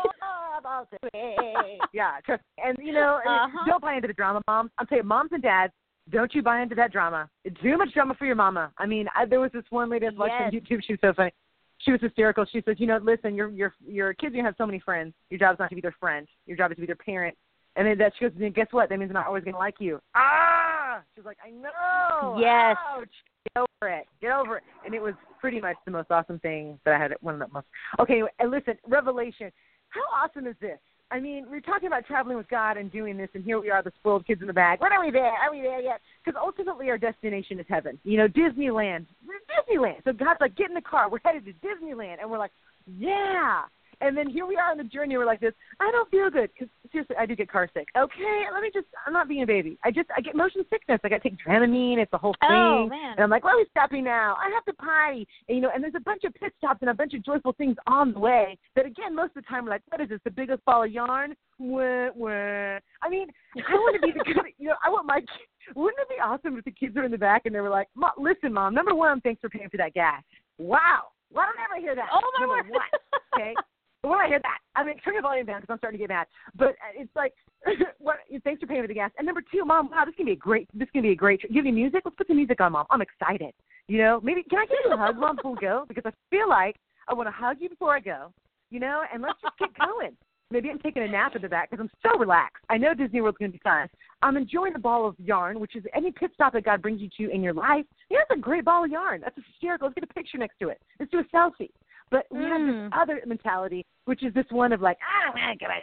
about 0.58 0.88
it. 0.92 1.80
Yeah, 1.92 2.20
trust. 2.26 2.42
And 2.62 2.76
you 2.82 2.92
know, 2.92 3.18
and 3.24 3.54
Uh-huh. 3.54 3.64
don't 3.66 3.80
buy 3.82 3.94
into 3.94 4.08
the 4.08 4.14
drama, 4.14 4.42
moms. 4.46 4.70
I'm 4.78 4.86
telling 4.86 5.04
you, 5.04 5.08
moms 5.08 5.30
and 5.32 5.42
dads, 5.42 5.72
don't 6.10 6.34
you 6.34 6.42
buy 6.42 6.60
into 6.60 6.74
that 6.74 6.92
drama. 6.92 7.30
Too 7.62 7.78
much 7.78 7.92
drama 7.94 8.14
for 8.14 8.26
your 8.26 8.34
mama. 8.34 8.72
I 8.76 8.84
mean, 8.86 9.06
I, 9.16 9.24
there 9.24 9.40
was 9.40 9.52
this 9.52 9.64
one 9.70 9.88
lady 9.88 10.06
I 10.06 10.10
watched 10.10 10.32
on 10.38 10.52
Yes. 10.52 10.62
YouTube. 10.62 10.82
She 10.84 10.92
was 10.94 11.00
so 11.00 11.12
funny. 11.14 11.32
She 11.78 11.92
was 11.92 12.00
hysterical. 12.02 12.44
She 12.44 12.60
says, 12.62 12.76
you 12.78 12.86
know, 12.86 12.98
listen, 13.02 13.34
your 13.34 13.48
your 13.50 13.74
your 13.86 14.12
kids 14.14 14.34
are 14.34 14.36
gonna 14.36 14.48
have 14.48 14.56
so 14.58 14.66
many 14.66 14.80
friends. 14.80 15.14
Your 15.30 15.38
job 15.38 15.54
is 15.54 15.58
not 15.60 15.70
to 15.70 15.76
be 15.76 15.80
their 15.80 15.94
friend. 15.98 16.26
Your 16.46 16.56
job 16.58 16.72
is 16.72 16.76
to 16.76 16.80
be 16.82 16.86
their 16.86 16.96
parent. 16.96 17.36
And 17.76 17.86
then 17.86 17.96
that 17.98 18.12
she 18.18 18.24
goes, 18.24 18.32
then 18.36 18.50
guess 18.52 18.66
what? 18.72 18.88
That 18.88 18.98
means 18.98 19.10
they're 19.10 19.20
not 19.22 19.28
always 19.28 19.44
gonna 19.44 19.56
like 19.58 19.76
you. 19.78 20.00
Ah! 20.16 21.00
She's 21.14 21.24
like, 21.24 21.38
I 21.44 21.50
know. 21.50 22.36
Yes. 22.40 22.76
Ouch. 22.96 23.08
Get 23.80 23.86
over 23.86 23.96
it. 23.96 24.06
Get 24.20 24.32
over 24.32 24.56
it. 24.58 24.62
And 24.84 24.94
it 24.94 25.02
was 25.02 25.14
pretty 25.40 25.60
much 25.60 25.76
the 25.84 25.90
most 25.90 26.10
awesome 26.10 26.38
thing 26.40 26.78
that 26.84 26.94
I 26.94 26.98
had. 26.98 27.14
One 27.20 27.34
of 27.34 27.40
the 27.40 27.52
most. 27.52 27.66
Okay, 28.00 28.22
and 28.38 28.50
listen, 28.50 28.74
Revelation. 28.86 29.52
How 29.90 30.02
awesome 30.24 30.46
is 30.46 30.56
this? 30.60 30.78
I 31.10 31.20
mean, 31.20 31.46
we're 31.48 31.60
talking 31.60 31.86
about 31.86 32.04
traveling 32.04 32.36
with 32.36 32.48
God 32.50 32.76
and 32.76 32.92
doing 32.92 33.16
this, 33.16 33.30
and 33.34 33.42
here 33.42 33.58
we 33.58 33.70
are, 33.70 33.82
the 33.82 33.92
spoiled 33.98 34.26
kids 34.26 34.42
in 34.42 34.46
the 34.46 34.52
bag. 34.52 34.80
When 34.80 34.92
are 34.92 35.02
we 35.02 35.10
there? 35.10 35.32
Are 35.32 35.50
we 35.50 35.62
there 35.62 35.80
yet? 35.80 36.00
Because 36.22 36.38
ultimately, 36.42 36.90
our 36.90 36.98
destination 36.98 37.58
is 37.58 37.66
heaven. 37.68 37.98
You 38.04 38.18
know, 38.18 38.28
Disneyland. 38.28 39.06
We're 39.26 39.40
Disneyland. 39.48 40.04
So 40.04 40.12
God's 40.12 40.40
like, 40.40 40.56
get 40.56 40.68
in 40.68 40.74
the 40.74 40.82
car. 40.82 41.08
We're 41.08 41.20
headed 41.24 41.46
to 41.46 41.52
Disneyland, 41.66 42.16
and 42.20 42.30
we're 42.30 42.38
like, 42.38 42.50
yeah. 42.98 43.62
And 44.00 44.16
then 44.16 44.28
here 44.28 44.46
we 44.46 44.56
are 44.56 44.70
on 44.70 44.78
the 44.78 44.84
journey. 44.84 45.16
We're 45.16 45.26
like 45.26 45.40
this. 45.40 45.54
I 45.80 45.90
don't 45.90 46.10
feel 46.10 46.30
good 46.30 46.50
because 46.52 46.68
seriously, 46.92 47.16
I 47.18 47.26
do 47.26 47.34
get 47.34 47.50
car 47.50 47.68
sick. 47.74 47.88
Okay, 47.96 48.44
let 48.52 48.62
me 48.62 48.70
just. 48.72 48.86
I'm 49.06 49.12
not 49.12 49.28
being 49.28 49.42
a 49.42 49.46
baby. 49.46 49.78
I 49.84 49.90
just 49.90 50.08
I 50.16 50.20
get 50.20 50.36
motion 50.36 50.64
sickness. 50.70 51.00
I 51.02 51.08
got 51.08 51.22
to 51.22 51.28
take 51.28 51.38
Dramamine. 51.44 51.98
It's 51.98 52.10
the 52.10 52.18
whole 52.18 52.34
oh, 52.42 52.46
thing. 52.46 52.56
Oh, 52.56 52.86
man. 52.88 53.12
And 53.12 53.20
I'm 53.20 53.30
like, 53.30 53.44
why 53.44 53.52
are 53.52 53.56
we 53.56 53.66
stopping 53.70 54.04
now? 54.04 54.36
I 54.36 54.50
have 54.54 54.64
to 54.66 54.72
potty. 54.74 55.26
And, 55.48 55.56
you 55.56 55.62
know, 55.62 55.70
and 55.74 55.82
there's 55.82 55.94
a 55.96 56.00
bunch 56.00 56.24
of 56.24 56.34
pit 56.34 56.52
stops 56.58 56.78
and 56.80 56.90
a 56.90 56.94
bunch 56.94 57.14
of 57.14 57.24
joyful 57.24 57.52
things 57.54 57.76
on 57.86 58.12
the 58.12 58.20
way. 58.20 58.56
That 58.76 58.86
again, 58.86 59.14
most 59.14 59.36
of 59.36 59.42
the 59.42 59.48
time, 59.48 59.64
we're 59.64 59.70
like, 59.70 59.82
what 59.88 60.00
is 60.00 60.08
this? 60.08 60.20
The 60.24 60.30
biggest 60.30 60.64
ball 60.64 60.84
of 60.84 60.92
yarn? 60.92 61.34
Wah, 61.58 62.10
wah. 62.14 62.78
I 63.02 63.08
mean, 63.08 63.28
I 63.56 63.74
want 63.74 64.00
to 64.00 64.06
be 64.06 64.12
the 64.12 64.24
good. 64.24 64.44
You 64.58 64.68
know, 64.68 64.76
I 64.84 64.90
want 64.90 65.06
my. 65.06 65.20
Wouldn't 65.74 66.00
it 66.00 66.08
be 66.08 66.20
awesome 66.22 66.56
if 66.56 66.64
the 66.64 66.70
kids 66.70 66.94
were 66.94 67.04
in 67.04 67.10
the 67.10 67.18
back 67.18 67.42
and 67.44 67.54
they 67.54 67.60
were 67.60 67.68
like, 67.68 67.88
"Mom, 67.94 68.12
"Listen, 68.16 68.52
mom. 68.52 68.74
Number 68.74 68.94
one, 68.94 69.20
thanks 69.20 69.40
for 69.40 69.48
paying 69.48 69.68
for 69.68 69.76
that 69.76 69.92
gas." 69.92 70.22
Wow. 70.58 71.08
Why 71.30 71.46
don't 71.46 71.58
I 71.58 71.64
ever 71.64 71.80
hear 71.80 71.94
that? 71.94 72.08
Oh, 72.12 72.20
my 72.38 72.46
Number 72.46 72.62
word. 72.62 72.70
one. 72.70 72.80
Okay. 73.34 73.54
When 74.08 74.18
I 74.18 74.26
hear 74.26 74.40
that, 74.42 74.58
I 74.74 74.84
mean, 74.84 74.96
turn 74.98 75.14
your 75.14 75.22
volume 75.22 75.44
down 75.44 75.60
because 75.60 75.72
I'm 75.72 75.78
starting 75.78 75.98
to 75.98 76.02
get 76.02 76.08
mad. 76.08 76.26
But 76.56 76.68
uh, 76.68 76.96
it's 76.96 77.14
like, 77.14 77.34
what? 77.98 78.16
Thanks 78.42 78.60
for 78.60 78.66
paying 78.66 78.82
for 78.82 78.88
the 78.88 78.94
gas. 78.94 79.10
And 79.18 79.26
number 79.26 79.42
two, 79.52 79.64
mom, 79.64 79.90
wow, 79.90 80.04
this 80.06 80.14
can 80.14 80.26
be 80.26 80.32
a 80.32 80.36
great. 80.36 80.68
This 80.72 80.88
can 80.92 81.02
be 81.02 81.10
a 81.10 81.14
great. 81.14 81.42
Give 81.52 81.64
me 81.64 81.72
music. 81.72 82.02
Let's 82.04 82.16
put 82.16 82.28
the 82.28 82.34
music 82.34 82.60
on, 82.60 82.72
mom. 82.72 82.86
I'm 82.90 83.02
excited. 83.02 83.52
You 83.86 83.98
know, 83.98 84.20
maybe 84.22 84.42
can 84.44 84.60
I 84.60 84.66
give 84.66 84.78
you 84.84 84.92
a 84.92 84.96
hug, 84.96 85.18
mom, 85.18 85.36
before 85.36 85.52
we 85.52 85.58
go? 85.58 85.84
Because 85.86 86.04
I 86.06 86.12
feel 86.30 86.48
like 86.48 86.76
I 87.08 87.14
want 87.14 87.26
to 87.26 87.32
hug 87.32 87.58
you 87.60 87.68
before 87.68 87.94
I 87.94 88.00
go. 88.00 88.32
You 88.70 88.80
know, 88.80 89.02
and 89.12 89.22
let's 89.22 89.40
just 89.42 89.58
get 89.58 89.70
going. 89.78 90.16
Maybe 90.50 90.70
I'm 90.70 90.78
taking 90.78 91.02
a 91.02 91.08
nap 91.08 91.36
in 91.36 91.42
the 91.42 91.48
back 91.48 91.70
because 91.70 91.82
I'm 91.84 92.10
so 92.10 92.18
relaxed. 92.18 92.64
I 92.70 92.78
know 92.78 92.94
Disney 92.94 93.20
World's 93.20 93.36
going 93.36 93.50
to 93.50 93.58
be 93.58 93.60
fun. 93.62 93.86
I'm 94.22 94.38
enjoying 94.38 94.72
the 94.72 94.78
ball 94.78 95.06
of 95.06 95.14
yarn, 95.18 95.60
which 95.60 95.76
is 95.76 95.84
any 95.94 96.10
pit 96.10 96.30
stop 96.32 96.54
that 96.54 96.64
God 96.64 96.80
brings 96.80 97.02
you 97.02 97.08
to 97.18 97.34
in 97.34 97.42
your 97.42 97.52
life. 97.52 97.84
Here's 98.08 98.26
a 98.32 98.38
great 98.38 98.64
ball 98.64 98.84
of 98.84 98.90
yarn. 98.90 99.20
That's 99.20 99.36
hysterical. 99.36 99.88
Let's 99.88 99.94
get 99.96 100.04
a 100.04 100.14
picture 100.14 100.38
next 100.38 100.58
to 100.60 100.68
it. 100.68 100.80
Let's 100.98 101.12
do 101.12 101.18
a 101.18 101.24
selfie. 101.24 101.68
But 102.10 102.26
we 102.30 102.44
have 102.44 102.60
Mm. 102.60 102.66
this 102.66 102.92
other 102.92 103.20
mentality, 103.26 103.84
which 104.06 104.22
is 104.22 104.32
this 104.34 104.46
one 104.50 104.72
of 104.72 104.80
like, 104.80 104.98
ah, 105.02 105.32
man, 105.34 105.58
come 105.58 105.70
on. 105.70 105.80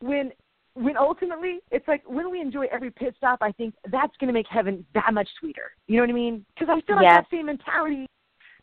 When 0.00 0.32
when 0.74 0.96
ultimately 0.96 1.58
it's 1.72 1.88
like 1.88 2.08
when 2.08 2.30
we 2.30 2.40
enjoy 2.40 2.66
every 2.70 2.90
pit 2.92 3.12
stop, 3.16 3.38
I 3.42 3.50
think 3.52 3.74
that's 3.90 4.16
going 4.18 4.28
to 4.28 4.32
make 4.32 4.46
heaven 4.48 4.86
that 4.94 5.12
much 5.12 5.28
sweeter. 5.40 5.72
You 5.88 5.96
know 5.96 6.02
what 6.02 6.10
I 6.10 6.12
mean? 6.12 6.44
Because 6.54 6.68
I 6.70 6.80
feel 6.86 6.96
like 6.96 7.04
Yes. 7.04 7.24
that 7.24 7.30
same 7.36 7.46
mentality. 7.46 8.06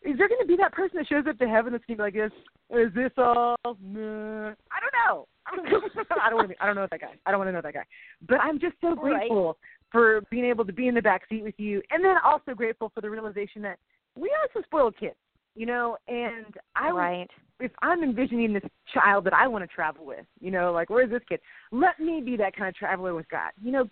Is 0.02 0.16
there 0.16 0.28
going 0.28 0.40
to 0.40 0.46
be 0.46 0.56
that 0.56 0.72
person 0.72 0.96
that 0.98 1.06
shows 1.08 1.26
up 1.26 1.38
to 1.38 1.48
heaven 1.48 1.72
that's 1.72 1.84
going 1.84 1.98
to 1.98 2.02
be 2.02 2.06
like 2.06 2.14
this? 2.14 2.32
Is 2.70 2.92
this 2.94 3.10
all? 3.18 3.56
Nah. 3.64 4.48
I 4.70 4.80
don't 4.80 4.94
know. 5.06 5.26
I 5.46 5.56
don't 5.56 6.36
want 6.36 6.44
to. 6.44 6.48
Be, 6.48 6.56
I 6.60 6.66
don't 6.66 6.76
know 6.76 6.86
that 6.90 7.00
guy. 7.00 7.12
I 7.26 7.30
don't 7.30 7.38
want 7.38 7.48
to 7.48 7.52
know 7.52 7.60
that 7.60 7.74
guy. 7.74 7.84
But 8.26 8.40
I'm 8.40 8.58
just 8.58 8.76
so 8.80 8.94
Right. 8.94 9.28
grateful 9.28 9.58
for 9.92 10.22
being 10.30 10.44
able 10.44 10.64
to 10.64 10.72
be 10.72 10.88
in 10.88 10.94
the 10.94 11.02
back 11.02 11.28
seat 11.28 11.42
with 11.42 11.58
you, 11.58 11.82
and 11.90 12.04
then 12.04 12.16
also 12.24 12.54
grateful 12.54 12.90
for 12.94 13.00
the 13.00 13.10
realization 13.10 13.62
that 13.62 13.78
we 14.16 14.28
are 14.30 14.48
some 14.52 14.62
spoiled 14.64 14.96
kids, 14.96 15.16
you 15.56 15.66
know. 15.66 15.96
And 16.06 16.54
I 16.76 16.92
was 16.92 16.98
right. 16.98 17.30
if 17.60 17.72
I'm 17.82 18.02
envisioning 18.02 18.52
this 18.52 18.62
child 18.94 19.24
that 19.24 19.34
I 19.34 19.48
want 19.48 19.68
to 19.68 19.74
travel 19.74 20.06
with, 20.06 20.26
you 20.40 20.50
know, 20.50 20.72
like 20.72 20.90
where's 20.90 21.10
this 21.10 21.22
kid? 21.28 21.40
Let 21.72 21.98
me 21.98 22.20
be 22.20 22.36
that 22.36 22.54
kind 22.54 22.68
of 22.68 22.74
traveler 22.74 23.14
with 23.14 23.28
God, 23.28 23.50
you 23.60 23.72
know, 23.72 23.88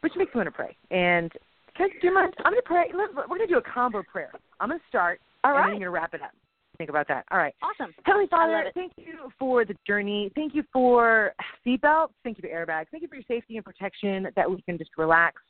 which 0.00 0.12
makes 0.16 0.34
me 0.34 0.40
want 0.40 0.48
to 0.48 0.52
pray. 0.52 0.76
And 0.90 1.32
can 1.76 1.86
I, 1.86 2.00
do 2.00 2.08
you 2.08 2.14
mind? 2.14 2.34
I'm 2.44 2.52
going 2.52 2.62
to 2.62 2.66
pray. 2.66 2.86
Let, 2.94 3.14
we're 3.14 3.38
going 3.38 3.48
to 3.48 3.54
do 3.54 3.58
a 3.58 3.62
combo 3.62 4.02
prayer. 4.02 4.32
I'm 4.60 4.68
going 4.68 4.80
to 4.80 4.84
start, 4.88 5.20
All 5.44 5.52
and 5.52 5.56
then 5.56 5.60
right. 5.60 5.66
I'm 5.68 5.72
going 5.74 5.82
to 5.82 5.90
wrap 5.90 6.12
it 6.14 6.22
up. 6.22 6.32
Think 6.76 6.90
about 6.90 7.08
that. 7.08 7.24
All 7.32 7.38
right. 7.38 7.54
Awesome. 7.60 7.92
Heavenly 8.04 8.28
Father, 8.28 8.70
thank 8.72 8.92
you 8.96 9.32
for 9.36 9.64
the 9.64 9.74
journey. 9.84 10.30
Thank 10.36 10.54
you 10.54 10.62
for 10.72 11.32
seatbelts. 11.66 12.10
Thank 12.22 12.38
you 12.38 12.42
for 12.42 12.48
airbags. 12.48 12.86
Thank 12.92 13.02
you 13.02 13.08
for 13.08 13.16
your 13.16 13.24
safety 13.26 13.56
and 13.56 13.64
protection 13.64 14.28
that 14.36 14.48
we 14.48 14.62
can 14.62 14.78
just 14.78 14.90
relax 14.96 15.42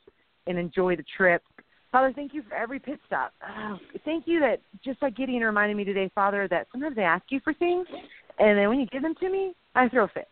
and 0.47 0.57
enjoy 0.57 0.95
the 0.95 1.05
trip. 1.15 1.43
Father, 1.91 2.13
thank 2.15 2.33
you 2.33 2.43
for 2.47 2.55
every 2.55 2.79
pit 2.79 2.99
stop. 3.07 3.33
Oh, 3.43 3.77
thank 4.05 4.27
you 4.27 4.39
that 4.41 4.61
just 4.83 5.01
like 5.01 5.15
Gideon 5.15 5.41
reminded 5.43 5.75
me 5.75 5.83
today, 5.83 6.11
Father, 6.13 6.47
that 6.49 6.67
sometimes 6.71 6.97
I 6.97 7.01
ask 7.01 7.23
you 7.29 7.39
for 7.43 7.53
things, 7.53 7.87
and 8.37 8.57
then 8.57 8.69
when 8.69 8.79
you 8.79 8.85
give 8.87 9.01
them 9.01 9.15
to 9.19 9.29
me, 9.29 9.53
I 9.75 9.89
throw 9.89 10.07
fit. 10.07 10.27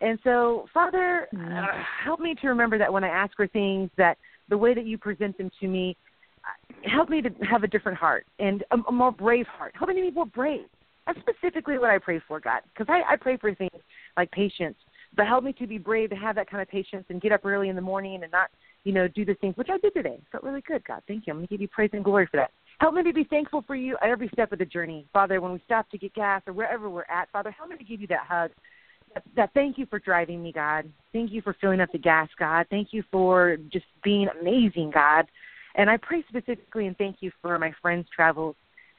And 0.00 0.18
so, 0.24 0.66
Father, 0.74 1.28
uh, 1.32 1.66
help 2.04 2.18
me 2.18 2.34
to 2.40 2.48
remember 2.48 2.76
that 2.78 2.92
when 2.92 3.04
I 3.04 3.08
ask 3.08 3.36
for 3.36 3.46
things, 3.46 3.90
that 3.96 4.18
the 4.48 4.58
way 4.58 4.74
that 4.74 4.84
you 4.84 4.98
present 4.98 5.38
them 5.38 5.50
to 5.60 5.68
me, 5.68 5.96
uh, 6.44 6.88
help 6.90 7.08
me 7.08 7.22
to 7.22 7.30
have 7.48 7.62
a 7.62 7.68
different 7.68 7.96
heart 7.98 8.26
and 8.40 8.64
a, 8.72 8.76
a 8.88 8.92
more 8.92 9.12
brave 9.12 9.46
heart. 9.46 9.74
Help 9.76 9.90
me 9.90 9.96
to 9.96 10.02
be 10.02 10.10
more 10.10 10.26
brave. 10.26 10.64
That's 11.06 11.18
specifically 11.20 11.78
what 11.78 11.90
I 11.90 11.98
pray 11.98 12.20
for, 12.26 12.40
God, 12.40 12.62
because 12.72 12.86
I, 12.88 13.12
I 13.12 13.16
pray 13.16 13.36
for 13.36 13.54
things 13.54 13.70
like 14.16 14.30
patience, 14.30 14.76
but 15.16 15.26
help 15.26 15.44
me 15.44 15.52
to 15.54 15.66
be 15.66 15.78
brave 15.78 16.10
to 16.10 16.16
have 16.16 16.34
that 16.36 16.50
kind 16.50 16.62
of 16.62 16.68
patience 16.68 17.04
and 17.08 17.20
get 17.20 17.32
up 17.32 17.44
early 17.44 17.68
in 17.68 17.76
the 17.76 17.82
morning 17.82 18.22
and 18.22 18.32
not, 18.32 18.50
you 18.84 18.92
know, 18.92 19.08
do 19.08 19.24
the 19.24 19.34
things 19.34 19.56
which 19.56 19.68
I 19.70 19.78
did 19.78 19.94
today. 19.94 20.20
Felt 20.30 20.44
really 20.44 20.62
good, 20.62 20.84
God. 20.84 21.02
Thank 21.06 21.26
you. 21.26 21.32
I'm 21.32 21.38
going 21.38 21.46
to 21.46 21.54
give 21.54 21.60
you 21.60 21.68
praise 21.68 21.90
and 21.92 22.04
glory 22.04 22.26
for 22.30 22.36
that. 22.38 22.50
Help 22.80 22.94
me 22.94 23.02
to 23.04 23.12
be 23.12 23.24
thankful 23.24 23.62
for 23.66 23.76
you 23.76 23.96
at 24.02 24.08
every 24.08 24.28
step 24.32 24.52
of 24.52 24.58
the 24.58 24.64
journey, 24.64 25.06
Father. 25.12 25.40
When 25.40 25.52
we 25.52 25.62
stop 25.64 25.88
to 25.90 25.98
get 25.98 26.14
gas 26.14 26.42
or 26.46 26.52
wherever 26.52 26.90
we're 26.90 27.04
at, 27.08 27.30
Father, 27.30 27.50
help 27.50 27.70
me 27.70 27.76
to 27.76 27.84
give 27.84 28.00
you 28.00 28.08
that 28.08 28.26
hug. 28.28 28.50
That, 29.14 29.22
that 29.36 29.50
thank 29.54 29.78
you 29.78 29.86
for 29.86 29.98
driving 29.98 30.42
me, 30.42 30.52
God. 30.52 30.90
Thank 31.12 31.32
you 31.32 31.42
for 31.42 31.54
filling 31.60 31.80
up 31.80 31.92
the 31.92 31.98
gas, 31.98 32.28
God. 32.38 32.66
Thank 32.70 32.88
you 32.92 33.04
for 33.10 33.56
just 33.72 33.84
being 34.02 34.26
amazing, 34.40 34.90
God. 34.92 35.26
And 35.74 35.88
I 35.88 35.96
pray 35.96 36.24
specifically 36.28 36.86
and 36.86 36.96
thank 36.98 37.16
you 37.20 37.30
for 37.40 37.58
my 37.58 37.72
friends' 37.80 38.08
travels, 38.14 38.56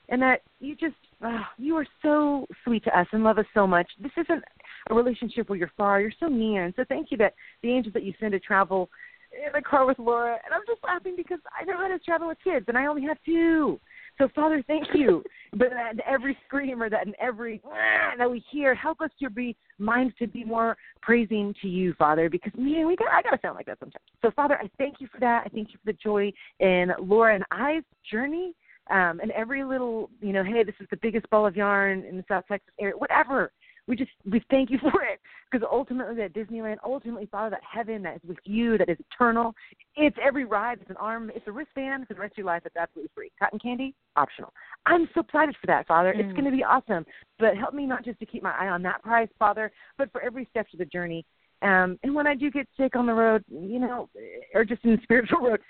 and 0.10 0.22
that 0.22 0.42
you 0.60 0.76
just 0.76 0.96
oh, 1.22 1.42
you 1.58 1.76
are 1.76 1.86
so 2.02 2.48
sweet 2.64 2.84
to 2.86 2.98
us 2.98 3.08
and 3.12 3.24
love 3.24 3.38
us 3.38 3.46
so 3.54 3.68
much. 3.68 3.88
This 4.00 4.12
isn't 4.18 4.44
a 4.90 4.94
relationship 4.94 5.50
where 5.50 5.58
you're 5.58 5.72
far. 5.78 6.02
You're 6.02 6.12
so 6.20 6.28
near, 6.28 6.66
and 6.66 6.74
so 6.76 6.84
thank 6.90 7.12
you 7.12 7.18
that 7.18 7.36
the 7.62 7.70
angels 7.70 7.94
that 7.94 8.04
you 8.04 8.14
send 8.20 8.32
to 8.32 8.40
travel 8.40 8.90
in 9.34 9.52
the 9.54 9.62
car 9.62 9.86
with 9.86 10.00
Laura. 10.00 10.38
And 10.46 10.54
I'm 10.54 10.62
just 10.68 10.84
laughing 10.84 11.16
because 11.16 11.40
I 11.60 11.64
never 11.66 11.84
had 11.84 11.98
to 11.98 12.04
travel 12.04 12.28
with 12.28 12.38
kids, 12.44 12.66
and 12.68 12.78
I 12.78 12.86
only 12.86 13.04
have 13.04 13.18
two. 13.26 13.80
So 14.18 14.30
Father, 14.36 14.64
thank 14.68 14.88
you. 14.94 15.24
but 15.54 15.70
that 15.70 15.94
in 15.94 16.00
every 16.08 16.38
scream 16.46 16.82
or 16.82 16.90
that 16.90 17.08
in 17.08 17.14
every 17.20 17.62
"Ah," 17.66 18.14
that 18.18 18.30
we 18.30 18.44
hear, 18.52 18.74
help 18.76 19.02
us 19.02 19.10
to 19.22 19.30
be 19.30 19.56
minds 19.80 20.14
to 20.20 20.28
be 20.28 20.44
more 20.44 20.78
praising 21.02 21.54
to 21.62 21.68
you, 21.68 21.94
Father, 21.98 22.30
because 22.30 22.52
man, 22.58 22.88
we 22.88 22.96
got 22.96 23.10
I 23.10 23.22
gotta 23.22 23.40
sound 23.42 23.56
like 23.56 23.66
that 23.68 23.80
sometimes. 23.80 24.04
So 24.22 24.32
Father, 24.32 24.58
I 24.58 24.70
thank 24.78 24.96
you 25.00 25.08
for 25.12 25.20
that. 25.20 25.44
I 25.46 25.50
thank 25.50 25.70
you 25.74 25.80
for 25.84 25.92
the 25.92 25.98
joy 26.04 26.32
in 26.60 26.92
Laura 27.00 27.36
and 27.36 27.44
I's 27.52 27.84
journey. 28.10 28.54
Um, 28.90 29.22
and 29.22 29.32
every 29.32 29.64
little, 29.64 30.10
you 30.20 30.34
know, 30.34 30.44
hey, 30.44 30.62
this 30.64 30.76
is 30.82 30.88
the 30.92 30.98
biggest 30.98 31.30
ball 31.30 31.48
of 31.48 31.56
yarn 31.56 32.04
in 32.04 32.18
the 32.18 32.26
South 32.28 32.44
Texas 32.50 32.74
area, 32.82 32.96
whatever. 32.98 33.52
We 33.88 33.96
just 33.96 34.12
we 34.30 34.42
thank 34.50 34.70
you 34.70 34.78
for 34.82 35.04
it 35.04 35.20
because 35.52 35.68
ultimately 35.70 36.16
that 36.16 36.34
Disneyland, 36.34 36.78
ultimately 36.84 37.28
Father, 37.28 37.50
that 37.52 37.62
heaven 37.70 38.02
that 38.04 38.16
is 38.16 38.22
with 38.28 38.38
you, 38.46 38.78
that 38.78 38.90
is 38.90 38.98
eternal. 39.12 39.54
It's 39.96 40.18
every 40.22 40.46
ride. 40.46 40.80
It's 40.82 40.90
an 40.90 40.98
arm. 40.98 41.32
It's 41.36 41.48
a 41.48 41.52
wristband 41.52 42.08
for 42.08 42.14
the 42.14 42.20
rest 42.22 42.34
of 42.34 42.38
your 42.40 42.48
life. 42.48 42.64
It's 42.66 42.76
absolutely 42.76 43.12
free. 43.14 43.32
Cotton 43.40 43.60
candy, 43.60 43.94
optional. 44.16 44.54
I'm 44.86 45.08
so 45.14 45.22
excited 45.22 45.56
for 45.60 45.68
that, 45.68 45.88
Father. 45.88 46.12
It's 46.12 46.30
Mm. 46.30 46.36
going 46.36 46.46
to 46.46 46.52
be 46.52 46.64
awesome. 46.64 47.06
But 47.40 47.58
help 47.58 47.74
me 47.74 47.86
not 47.86 48.04
just 48.04 48.20
to 48.20 48.26
keep 48.26 48.44
my 48.44 48.52
eye 48.58 48.70
on 48.70 48.82
that 48.84 49.04
prize, 49.04 49.30
Father, 49.38 49.72
but 49.98 50.12
for 50.12 50.22
every 50.22 50.46
step 50.52 50.68
of 50.72 50.80
the 50.80 50.86
journey. 50.86 51.26
Um, 51.62 51.98
and 52.04 52.14
when 52.14 52.28
I 52.28 52.36
do 52.36 52.52
get 52.52 52.68
sick 52.76 52.96
on 52.96 53.06
the 53.06 53.14
road, 53.14 53.44
you 53.50 53.80
know, 53.80 54.10
or 54.54 54.66
just 54.66 54.84
in 54.84 54.92
the 54.92 55.02
spiritual 55.04 55.40
road, 55.40 55.62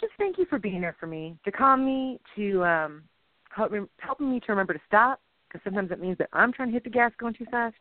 just 0.00 0.12
thank 0.16 0.38
you 0.38 0.46
for 0.46 0.58
being 0.58 0.80
there 0.80 0.96
for 0.98 1.06
me, 1.06 1.36
to 1.44 1.52
calm 1.52 1.84
me, 1.84 2.20
to 2.36 2.64
um, 2.64 3.02
help 3.50 3.72
me, 3.72 3.80
helping 3.98 4.30
me 4.30 4.40
to 4.40 4.46
remember 4.48 4.72
to 4.72 4.80
stop, 4.86 5.20
because 5.50 5.62
sometimes 5.64 5.90
it 5.90 6.00
means 6.00 6.18
that 6.18 6.28
I'm 6.32 6.52
trying 6.52 6.68
to 6.68 6.74
hit 6.74 6.84
the 6.84 6.90
gas 6.90 7.12
going 7.18 7.34
too 7.34 7.46
fast. 7.50 7.76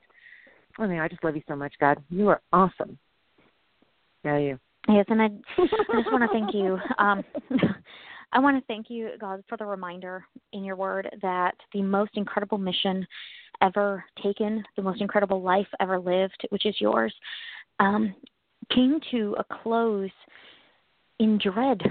I 0.77 0.87
mean, 0.87 0.99
I 0.99 1.07
just 1.07 1.23
love 1.23 1.35
you 1.35 1.43
so 1.47 1.55
much, 1.55 1.73
God. 1.79 2.01
You 2.09 2.29
are 2.29 2.41
awesome. 2.53 2.97
Yeah, 4.23 4.37
you. 4.37 4.59
Yes, 4.87 5.05
and 5.09 5.21
I, 5.21 5.25
I 5.25 5.97
just 5.97 6.11
want 6.11 6.23
to 6.23 6.29
thank 6.31 6.53
you. 6.53 6.77
Um, 6.99 7.23
I 8.31 8.39
want 8.39 8.57
to 8.59 8.65
thank 8.67 8.89
you, 8.89 9.09
God, 9.19 9.43
for 9.49 9.57
the 9.57 9.65
reminder 9.65 10.23
in 10.53 10.63
your 10.63 10.75
word 10.75 11.09
that 11.23 11.55
the 11.73 11.81
most 11.81 12.11
incredible 12.13 12.59
mission 12.59 13.07
ever 13.61 14.03
taken, 14.21 14.63
the 14.75 14.83
most 14.83 15.01
incredible 15.01 15.41
life 15.41 15.67
ever 15.79 15.99
lived, 15.99 16.45
which 16.49 16.67
is 16.67 16.75
yours, 16.79 17.13
um, 17.79 18.13
came 18.73 18.99
to 19.09 19.35
a 19.39 19.55
close 19.63 20.11
in 21.19 21.39
dread. 21.41 21.81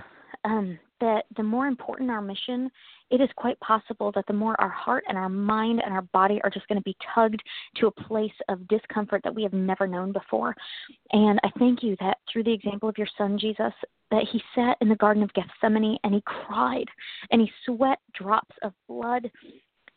Um, 0.44 0.78
that 1.00 1.24
the 1.36 1.42
more 1.42 1.66
important 1.66 2.10
our 2.10 2.20
mission, 2.20 2.70
it 3.10 3.20
is 3.20 3.28
quite 3.36 3.58
possible 3.60 4.12
that 4.14 4.26
the 4.26 4.32
more 4.32 4.60
our 4.60 4.68
heart 4.68 5.04
and 5.08 5.16
our 5.16 5.28
mind 5.28 5.80
and 5.84 5.92
our 5.92 6.02
body 6.12 6.40
are 6.44 6.50
just 6.50 6.68
going 6.68 6.78
to 6.78 6.84
be 6.84 6.96
tugged 7.14 7.42
to 7.76 7.86
a 7.86 7.90
place 7.90 8.32
of 8.48 8.66
discomfort 8.68 9.22
that 9.24 9.34
we 9.34 9.42
have 9.42 9.52
never 9.52 9.86
known 9.86 10.12
before. 10.12 10.54
And 11.12 11.38
I 11.42 11.50
thank 11.58 11.82
you 11.82 11.96
that 12.00 12.18
through 12.30 12.44
the 12.44 12.52
example 12.52 12.88
of 12.88 12.98
your 12.98 13.08
son, 13.16 13.38
Jesus, 13.38 13.72
that 14.10 14.24
he 14.30 14.42
sat 14.54 14.76
in 14.80 14.88
the 14.88 14.96
Garden 14.96 15.22
of 15.22 15.30
Gethsemane 15.34 15.98
and 16.04 16.14
he 16.14 16.22
cried 16.24 16.86
and 17.30 17.40
he 17.40 17.50
sweat 17.64 17.98
drops 18.14 18.54
of 18.62 18.72
blood 18.88 19.30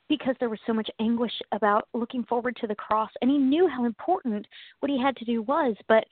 because 0.09 0.35
there 0.41 0.49
was 0.49 0.59
so 0.67 0.73
much 0.73 0.89
anguish 0.99 1.31
about 1.53 1.87
looking 1.93 2.25
forward 2.25 2.57
to 2.59 2.67
the 2.67 2.75
cross. 2.75 3.09
And 3.21 3.31
he 3.31 3.37
knew 3.37 3.67
how 3.69 3.85
important 3.85 4.45
what 4.81 4.91
he 4.91 5.01
had 5.01 5.15
to 5.17 5.25
do 5.25 5.41
was, 5.41 5.73
but 5.87 6.03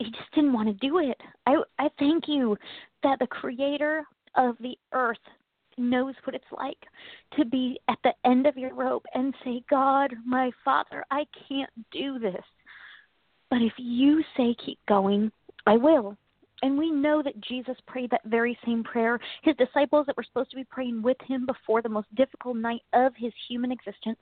he 0.00 0.10
just 0.10 0.32
didn't 0.34 0.52
want 0.52 0.68
to 0.68 0.86
do 0.86 0.98
it. 0.98 1.16
I, 1.46 1.56
I 1.78 1.88
thank 1.98 2.24
you 2.26 2.56
that 3.02 3.18
the 3.18 3.26
creator 3.26 4.04
of 4.34 4.56
the 4.60 4.76
earth 4.92 5.18
knows 5.76 6.14
what 6.24 6.34
it's 6.34 6.44
like 6.56 6.78
to 7.36 7.44
be 7.44 7.78
at 7.88 7.98
the 8.02 8.12
end 8.24 8.46
of 8.46 8.56
your 8.56 8.74
rope 8.74 9.04
and 9.14 9.34
say, 9.44 9.62
God, 9.68 10.12
my 10.26 10.50
Father, 10.64 11.04
I 11.10 11.24
can't 11.48 11.70
do 11.92 12.18
this. 12.18 12.42
But 13.50 13.62
if 13.62 13.72
you 13.76 14.22
say 14.36 14.54
keep 14.64 14.78
going, 14.88 15.30
I 15.66 15.76
will. 15.76 16.16
And 16.62 16.76
we 16.76 16.90
know 16.90 17.22
that 17.22 17.40
Jesus 17.40 17.76
prayed 17.86 18.10
that 18.10 18.20
very 18.24 18.58
same 18.64 18.84
prayer. 18.84 19.18
His 19.42 19.56
disciples 19.56 20.06
that 20.06 20.16
were 20.16 20.24
supposed 20.24 20.50
to 20.50 20.56
be 20.56 20.64
praying 20.64 21.02
with 21.02 21.16
him 21.26 21.46
before 21.46 21.82
the 21.82 21.88
most 21.88 22.14
difficult 22.14 22.56
night 22.56 22.82
of 22.92 23.12
his 23.16 23.32
human 23.48 23.72
existence 23.72 24.18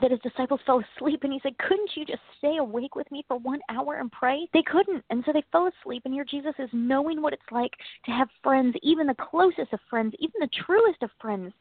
that 0.00 0.10
his 0.10 0.20
disciples 0.20 0.60
fell 0.66 0.82
asleep 0.96 1.20
and 1.22 1.32
he 1.32 1.40
said 1.42 1.56
couldn't 1.58 1.90
you 1.94 2.04
just 2.04 2.20
stay 2.36 2.58
awake 2.58 2.94
with 2.94 3.10
me 3.10 3.24
for 3.26 3.38
one 3.38 3.60
hour 3.70 3.96
and 3.96 4.12
pray? 4.12 4.46
They 4.52 4.62
couldn't. 4.62 5.02
And 5.10 5.22
so 5.24 5.32
they 5.32 5.42
fell 5.50 5.68
asleep 5.68 6.02
and 6.04 6.12
here 6.12 6.24
jesus 6.24 6.54
is 6.58 6.68
knowing 6.72 7.22
what 7.22 7.32
it's 7.32 7.42
like 7.50 7.72
to 8.04 8.10
have 8.10 8.28
friends 8.42 8.76
even 8.82 9.06
the 9.06 9.14
closest 9.14 9.72
of 9.72 9.80
friends 9.88 10.14
even 10.18 10.34
the 10.40 10.50
truest 10.66 11.02
of 11.02 11.10
friends 11.20 11.52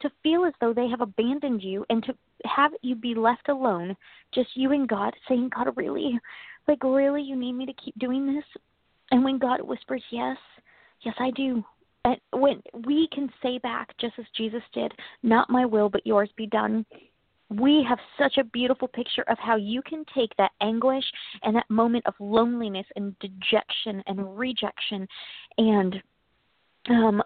to 0.00 0.10
feel 0.22 0.44
as 0.44 0.52
though 0.60 0.72
they 0.72 0.88
have 0.88 1.00
abandoned 1.00 1.62
you 1.62 1.84
and 1.90 2.02
to 2.04 2.14
have 2.44 2.72
you 2.82 2.94
be 2.94 3.14
left 3.14 3.48
alone 3.48 3.96
just 4.32 4.48
you 4.54 4.72
and 4.72 4.88
god 4.88 5.14
saying 5.28 5.50
god 5.54 5.68
really? 5.76 6.18
Like 6.66 6.82
really 6.82 7.22
you 7.22 7.36
need 7.36 7.52
me 7.52 7.66
to 7.66 7.74
keep 7.74 7.98
doing 7.98 8.34
this? 8.34 8.44
And 9.10 9.22
when 9.22 9.38
god 9.38 9.60
whispers 9.60 10.02
yes 10.10 10.38
yes 11.02 11.14
i 11.18 11.30
do. 11.32 11.62
And 12.06 12.18
when 12.32 12.62
we 12.86 13.08
can 13.12 13.30
say 13.42 13.58
back 13.58 13.94
just 13.98 14.14
as 14.18 14.24
jesus 14.36 14.62
did 14.72 14.92
not 15.22 15.50
my 15.50 15.66
will 15.66 15.90
but 15.90 16.06
yours 16.06 16.30
be 16.36 16.46
done 16.46 16.86
we 17.50 17.84
have 17.88 17.98
such 18.18 18.38
a 18.38 18.44
beautiful 18.44 18.88
picture 18.88 19.24
of 19.28 19.38
how 19.38 19.56
you 19.56 19.82
can 19.82 20.04
take 20.14 20.30
that 20.38 20.52
anguish 20.60 21.04
and 21.42 21.54
that 21.56 21.68
moment 21.68 22.04
of 22.06 22.14
loneliness 22.18 22.86
and 22.96 23.16
dejection 23.18 24.02
and 24.06 24.38
rejection 24.38 25.06
and 25.58 26.02
um, 26.88 27.22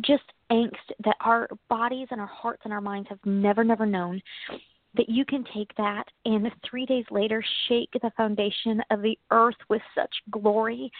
just 0.00 0.24
angst 0.50 0.70
that 1.04 1.16
our 1.20 1.48
bodies 1.68 2.08
and 2.10 2.20
our 2.20 2.26
hearts 2.26 2.62
and 2.64 2.72
our 2.72 2.80
minds 2.80 3.08
have 3.08 3.18
never, 3.24 3.64
never 3.64 3.86
known. 3.86 4.20
That 4.96 5.08
you 5.08 5.24
can 5.24 5.44
take 5.52 5.74
that 5.76 6.04
and 6.24 6.48
three 6.68 6.86
days 6.86 7.04
later 7.10 7.42
shake 7.68 7.90
the 8.00 8.12
foundation 8.16 8.80
of 8.92 9.02
the 9.02 9.18
earth 9.32 9.56
with 9.68 9.82
such 9.92 10.14
glory 10.30 10.92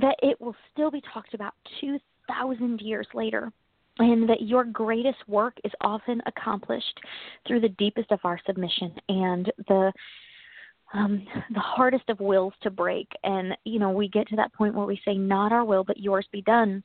that 0.00 0.14
it 0.22 0.40
will 0.40 0.54
still 0.72 0.92
be 0.92 1.02
talked 1.12 1.34
about 1.34 1.54
2,000 1.80 2.80
years 2.80 3.08
later 3.12 3.50
and 4.00 4.28
that 4.28 4.42
your 4.42 4.64
greatest 4.64 5.18
work 5.28 5.54
is 5.64 5.72
often 5.80 6.20
accomplished 6.26 6.98
through 7.46 7.60
the 7.60 7.68
deepest 7.70 8.10
of 8.10 8.20
our 8.24 8.40
submission 8.46 8.94
and 9.08 9.52
the 9.68 9.92
um 10.92 11.26
the 11.54 11.60
hardest 11.60 12.08
of 12.08 12.18
wills 12.20 12.54
to 12.62 12.70
break. 12.70 13.08
And 13.22 13.56
you 13.64 13.78
know 13.78 13.90
we 13.90 14.08
get 14.08 14.28
to 14.28 14.36
that 14.36 14.52
point 14.54 14.74
where 14.74 14.86
we 14.86 15.00
say 15.04 15.14
not 15.14 15.52
our 15.52 15.64
will 15.64 15.84
but 15.84 15.98
yours 15.98 16.26
be 16.32 16.42
done. 16.42 16.82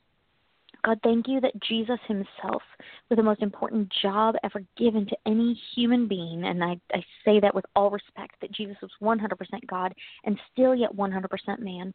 God, 0.84 1.00
thank 1.02 1.26
you 1.26 1.40
that 1.40 1.60
Jesus 1.62 1.98
himself, 2.06 2.62
with 3.08 3.16
the 3.16 3.22
most 3.22 3.42
important 3.42 3.92
job 4.02 4.36
ever 4.44 4.62
given 4.76 5.04
to 5.06 5.16
any 5.26 5.58
human 5.74 6.06
being, 6.06 6.44
and 6.44 6.62
I, 6.62 6.78
I 6.92 7.02
say 7.24 7.40
that 7.40 7.54
with 7.54 7.64
all 7.74 7.90
respect, 7.90 8.36
that 8.40 8.52
Jesus 8.52 8.76
was 8.80 8.92
100% 9.02 9.66
God 9.66 9.92
and 10.24 10.38
still 10.52 10.76
yet 10.76 10.94
100% 10.94 11.58
man, 11.58 11.92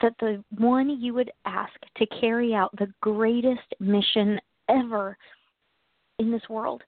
that 0.00 0.14
the 0.20 0.42
one 0.58 1.00
you 1.00 1.14
would 1.14 1.30
ask 1.44 1.72
to 1.96 2.06
carry 2.20 2.54
out 2.54 2.70
the 2.78 2.92
greatest 3.00 3.74
mission 3.80 4.38
ever 4.68 5.16
in 6.18 6.30
this 6.30 6.48
world, 6.48 6.82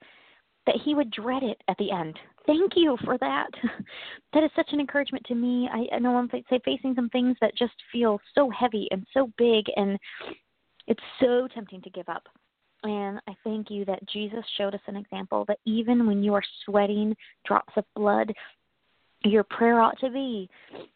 that 0.67 0.77
he 0.85 0.95
would 0.95 1.11
dread 1.11 1.43
it 1.43 1.61
at 1.69 1.77
the 1.79 1.91
end. 1.91 2.19
Thank 2.47 2.73
you 2.77 2.97
for 3.05 3.19
that. 3.19 3.49
That 4.35 4.45
is 4.45 4.51
such 4.55 4.69
an 4.73 4.81
encouragement 4.81 5.25
to 5.27 5.35
me. 5.35 5.71
I, 5.73 5.97
I 5.97 5.99
know 5.99 6.15
I'm 6.15 6.29
say, 6.31 6.61
facing 6.63 6.95
some 6.95 7.09
things 7.09 7.35
that 7.41 7.57
just 7.57 7.73
feel 7.91 8.21
so 8.35 8.51
heavy 8.51 8.87
and 8.91 9.07
so 9.15 9.33
big, 9.39 9.65
and 9.75 9.99
it's 10.87 11.03
so 11.19 11.49
tempting 11.55 11.81
to 11.81 11.91
give 11.91 12.11
up. 12.11 12.25
And 12.85 13.21
I 13.27 13.35
thank 13.43 13.71
you 13.71 13.87
that 13.87 14.07
Jesus 14.07 14.45
showed 14.57 14.75
us 14.75 14.81
an 14.87 14.97
example 14.97 15.47
that 15.49 15.61
even 15.65 16.07
when 16.07 16.23
you 16.23 16.35
are 16.35 16.43
sweating 16.65 17.17
drops 17.47 17.73
of 17.77 17.85
blood, 17.97 18.33
your 19.25 19.45
prayer 19.45 19.81
ought 19.81 19.99
to 20.01 20.11
be, 20.11 20.49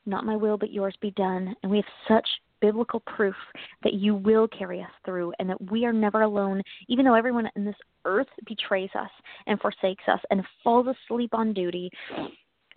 Not 0.06 0.24
my 0.24 0.36
will, 0.36 0.56
but 0.56 0.72
yours 0.72 0.94
be 1.00 1.10
done. 1.12 1.54
And 1.62 1.70
we 1.70 1.78
have 1.78 1.84
such 2.08 2.26
biblical 2.60 3.00
proof 3.00 3.34
that 3.82 3.94
you 3.94 4.14
will 4.14 4.46
carry 4.48 4.80
us 4.80 4.90
through 5.04 5.32
and 5.38 5.50
that 5.50 5.70
we 5.70 5.84
are 5.84 5.92
never 5.92 6.22
alone, 6.22 6.62
even 6.88 7.04
though 7.04 7.14
everyone 7.14 7.50
in 7.56 7.64
this 7.64 7.76
earth 8.04 8.28
betrays 8.46 8.90
us 8.98 9.10
and 9.46 9.60
forsakes 9.60 10.04
us 10.06 10.20
and 10.30 10.42
falls 10.62 10.86
asleep 10.86 11.34
on 11.34 11.52
duty. 11.52 11.90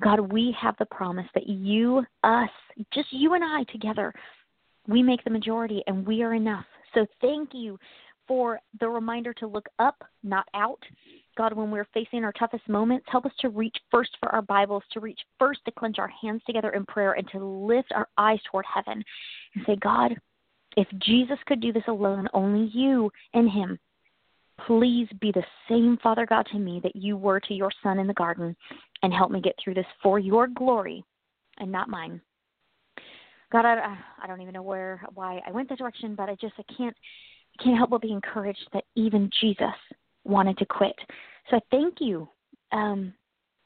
God, 0.01 0.19
we 0.31 0.55
have 0.59 0.75
the 0.77 0.85
promise 0.87 1.27
that 1.35 1.47
you, 1.47 2.03
us, 2.23 2.49
just 2.93 3.07
you 3.11 3.35
and 3.35 3.43
I 3.43 3.63
together, 3.71 4.13
we 4.87 5.01
make 5.01 5.23
the 5.23 5.29
majority 5.29 5.83
and 5.87 6.05
we 6.05 6.21
are 6.23 6.33
enough. 6.33 6.65
So 6.93 7.05
thank 7.21 7.49
you 7.53 7.77
for 8.27 8.59
the 8.79 8.89
reminder 8.89 9.33
to 9.35 9.47
look 9.47 9.67
up, 9.79 10.03
not 10.23 10.47
out. 10.53 10.79
God, 11.37 11.53
when 11.53 11.69
we're 11.69 11.87
facing 11.93 12.23
our 12.23 12.31
toughest 12.31 12.67
moments, 12.69 13.05
help 13.09 13.25
us 13.25 13.31
to 13.39 13.49
reach 13.49 13.75
first 13.91 14.11
for 14.19 14.33
our 14.33 14.41
Bibles, 14.41 14.83
to 14.93 14.99
reach 15.01 15.19
first 15.37 15.59
to 15.65 15.71
clench 15.71 15.99
our 15.99 16.07
hands 16.07 16.41
together 16.45 16.71
in 16.71 16.85
prayer, 16.85 17.13
and 17.13 17.27
to 17.31 17.43
lift 17.43 17.91
our 17.93 18.07
eyes 18.17 18.39
toward 18.49 18.65
heaven 18.73 19.03
and 19.55 19.65
say, 19.65 19.75
God, 19.75 20.15
if 20.77 20.87
Jesus 20.99 21.37
could 21.45 21.59
do 21.59 21.73
this 21.73 21.83
alone, 21.87 22.27
only 22.33 22.69
you 22.73 23.11
and 23.33 23.49
Him, 23.49 23.77
please 24.65 25.07
be 25.19 25.31
the 25.33 25.43
same 25.69 25.97
Father 26.01 26.25
God 26.25 26.47
to 26.51 26.59
me 26.59 26.79
that 26.83 26.95
you 26.95 27.17
were 27.17 27.41
to 27.41 27.53
your 27.53 27.71
Son 27.83 27.99
in 27.99 28.07
the 28.07 28.13
garden, 28.13 28.55
and 29.03 29.13
help 29.13 29.29
me 29.29 29.41
get 29.41 29.55
through 29.61 29.73
this 29.73 29.85
for 30.01 30.19
your 30.19 30.47
glory 30.47 31.03
and 31.57 31.71
not 31.71 31.89
mine. 31.89 32.21
God, 33.51 33.65
I, 33.65 33.97
I 34.21 34.27
don't 34.27 34.41
even 34.41 34.53
know 34.53 34.63
where, 34.63 35.01
why 35.13 35.41
I 35.45 35.51
went 35.51 35.69
that 35.69 35.77
direction, 35.77 36.15
but 36.15 36.29
I 36.29 36.35
just, 36.35 36.53
I 36.57 36.73
can't, 36.73 36.95
can't 37.61 37.77
help 37.77 37.89
but 37.89 38.01
be 38.01 38.11
encouraged 38.11 38.67
that 38.73 38.85
even 38.95 39.29
Jesus 39.41 39.67
wanted 40.25 40.57
to 40.57 40.65
quit. 40.65 40.95
So 41.49 41.59
thank 41.71 41.95
you. 41.99 42.27
Um, 42.71 43.13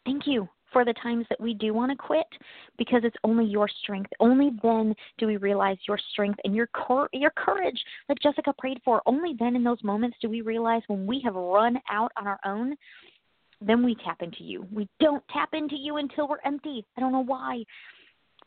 thank 0.05 0.27
you 0.27 0.47
for 0.71 0.85
the 0.85 0.93
times 0.93 1.25
that 1.29 1.39
we 1.39 1.53
do 1.53 1.73
want 1.73 1.91
to 1.91 1.97
quit 1.97 2.27
because 2.77 3.01
it's 3.03 3.15
only 3.23 3.45
your 3.45 3.67
strength. 3.81 4.11
Only 4.19 4.51
then 4.61 4.93
do 5.17 5.27
we 5.27 5.37
realize 5.37 5.77
your 5.87 5.99
strength 6.11 6.39
and 6.43 6.55
your 6.55 6.67
cor- 6.67 7.09
your 7.13 7.31
courage, 7.31 7.81
like 8.07 8.19
Jessica 8.21 8.53
prayed 8.57 8.79
for. 8.85 9.01
Only 9.05 9.35
then 9.39 9.55
in 9.55 9.63
those 9.63 9.83
moments 9.83 10.17
do 10.21 10.29
we 10.29 10.41
realize 10.41 10.81
when 10.87 11.07
we 11.07 11.21
have 11.21 11.35
run 11.35 11.79
out 11.89 12.11
on 12.17 12.27
our 12.27 12.39
own, 12.45 12.75
then 13.61 13.83
we 13.83 13.95
tap 14.05 14.21
into 14.21 14.43
you. 14.43 14.65
We 14.71 14.87
don't 14.99 15.23
tap 15.33 15.49
into 15.53 15.75
you 15.75 15.97
until 15.97 16.27
we're 16.27 16.37
empty. 16.45 16.85
I 16.97 17.01
don't 17.01 17.11
know 17.11 17.23
why. 17.25 17.63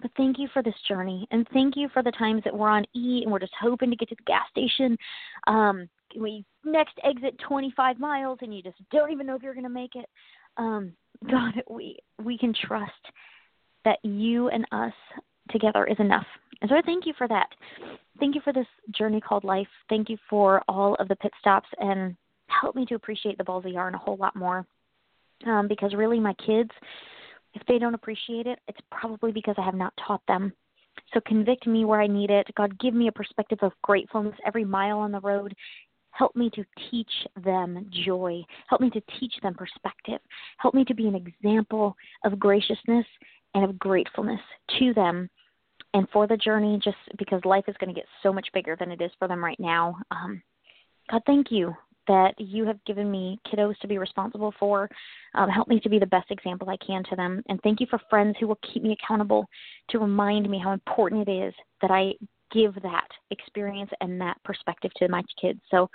But 0.01 0.11
thank 0.17 0.39
you 0.39 0.49
for 0.53 0.63
this 0.63 0.75
journey, 0.89 1.29
and 1.31 1.47
thank 1.53 1.77
you 1.77 1.89
for 1.93 2.03
the 2.03 2.11
times 2.13 2.43
that 2.45 2.57
we're 2.57 2.71
on 2.71 2.85
E 2.95 3.21
and 3.23 3.31
we're 3.31 3.39
just 3.39 3.53
hoping 3.61 3.91
to 3.91 3.97
get 3.97 4.09
to 4.09 4.17
the 4.17 4.25
gas 4.25 4.49
station. 4.51 4.97
Um, 5.47 5.89
we 6.19 6.45
next 6.65 6.99
exit 7.05 7.39
25 7.47 7.99
miles, 7.99 8.39
and 8.43 8.55
you 8.55 8.63
just 8.63 8.77
don't 8.91 9.11
even 9.11 9.27
know 9.27 9.37
if 9.37 9.43
you're 9.43 9.55
going 9.55 9.65
to 9.65 9.71
make 9.71 9.95
it. 9.95 10.07
Um, 10.57 10.93
God, 11.31 11.63
we 11.71 11.99
we 12.23 12.39
can 12.39 12.55
trust 12.67 12.93
that 13.85 13.99
you 14.03 14.49
and 14.49 14.67
us 14.73 14.93
together 15.51 15.87
is 15.87 15.99
enough. 15.99 16.27
And 16.61 16.71
so 16.71 16.77
I 16.77 16.83
thank 16.83 17.07
you 17.07 17.13
for 17.19 17.27
that. 17.27 17.49
Thank 18.21 18.37
you 18.37 18.41
for 18.43 18.53
this 18.53 18.67
journey 18.97 19.21
called 19.21 19.43
life. 19.43 19.67
Thank 19.89 20.09
you 20.09 20.17
for 20.31 20.63
all 20.69 20.95
of 20.97 21.09
the 21.09 21.17
pit 21.17 21.33
stops 21.41 21.69
and 21.79 22.17
help 22.47 22.77
me 22.77 22.87
to 22.87 22.95
appreciate 22.95 23.39
the 23.39 23.45
balls 23.45 23.65
of 23.65 23.73
yarn 23.73 23.95
a 23.95 23.99
whole 23.99 24.17
lot 24.17 24.37
more. 24.37 24.65
Um, 25.47 25.67
because 25.67 25.95
really, 25.95 26.21
my 26.21 26.35
kids 26.35 26.71
if 27.55 27.63
they 27.67 27.79
don't 27.79 27.95
appreciate 27.95 28.47
it, 28.47 28.59
it's 28.69 28.81
probably 28.91 29.33
because 29.33 29.55
I 29.59 29.65
have 29.65 29.75
not 29.75 29.93
taught 30.07 30.23
them. 30.27 30.53
So 31.13 31.21
convict 31.27 31.67
me 31.67 31.85
where 31.85 32.01
I 32.01 32.07
need 32.07 32.31
it. 32.31 32.47
God, 32.57 32.79
give 32.79 32.95
me 32.95 33.09
a 33.09 33.13
perspective 33.13 33.59
of 33.63 33.73
gratefulness 33.83 34.35
every 34.47 34.65
mile 34.65 34.99
on 34.99 35.13
the 35.13 35.21
road. 35.21 35.55
Help 36.13 36.37
me 36.37 36.51
to 36.55 36.65
teach 36.91 37.11
them 37.45 37.87
joy. 38.05 38.43
Help 38.69 38.81
me 38.81 38.91
to 38.91 39.03
teach 39.19 39.35
them 39.43 39.55
perspective. 39.55 40.21
Help 40.59 40.75
me 40.75 40.85
to 40.85 40.95
be 40.95 41.09
an 41.09 41.15
example 41.15 41.97
of 42.25 42.39
graciousness 42.39 43.07
and 43.55 43.65
of 43.65 43.79
gratefulness 43.79 44.41
to 44.79 44.95
them 44.95 45.29
and 45.95 46.09
for 46.11 46.27
the 46.27 46.37
journey, 46.37 46.81
just 46.83 46.97
because 47.19 47.45
life 47.45 47.65
is 47.69 47.77
going 47.79 47.93
to 47.93 47.99
get 47.99 48.09
so 48.23 48.33
much 48.33 48.49
bigger 48.55 48.77
than 48.79 48.91
it 48.91 49.01
is 49.03 49.11
for 49.19 49.29
them 49.29 49.45
right 49.45 49.61
now. 49.61 49.97
Um, 50.11 50.43
God, 51.11 51.23
thank 51.27 51.51
you 51.51 51.75
that 52.09 52.35
you 52.39 52.67
have 52.67 52.83
given 52.85 53.11
me 53.11 53.39
kiddos 53.47 53.79
to 53.79 53.87
be 53.87 53.99
responsible 53.99 54.53
for. 54.59 54.89
Um, 55.35 55.49
help 55.49 55.69
me 55.69 55.79
to 55.81 55.89
be 55.89 55.99
the 55.99 56.07
best 56.07 56.31
example 56.31 56.69
I 56.69 56.77
can 56.85 57.05
to 57.11 57.17
them. 57.17 57.43
And 57.49 57.61
thank 57.63 57.81
you 57.81 57.87
for 57.89 58.01
friends 58.11 58.37
who 58.41 58.49
will 58.49 58.59
keep 58.73 58.83
me 58.83 58.97
accountable 59.01 59.47
to 59.91 59.99
remind 59.99 60.49
me 60.51 60.59
how 60.59 60.73
important 60.73 61.29
it 61.29 61.31
is 61.31 61.55
that 61.81 61.91
I 61.91 62.15
give 62.53 62.75
that 62.83 63.09
experience 63.31 63.91
and 64.01 64.21
that 64.21 64.37
perspective 64.45 64.91
to 64.97 65.09
my 65.09 65.23
kids. 65.41 65.61
So, 65.71 65.89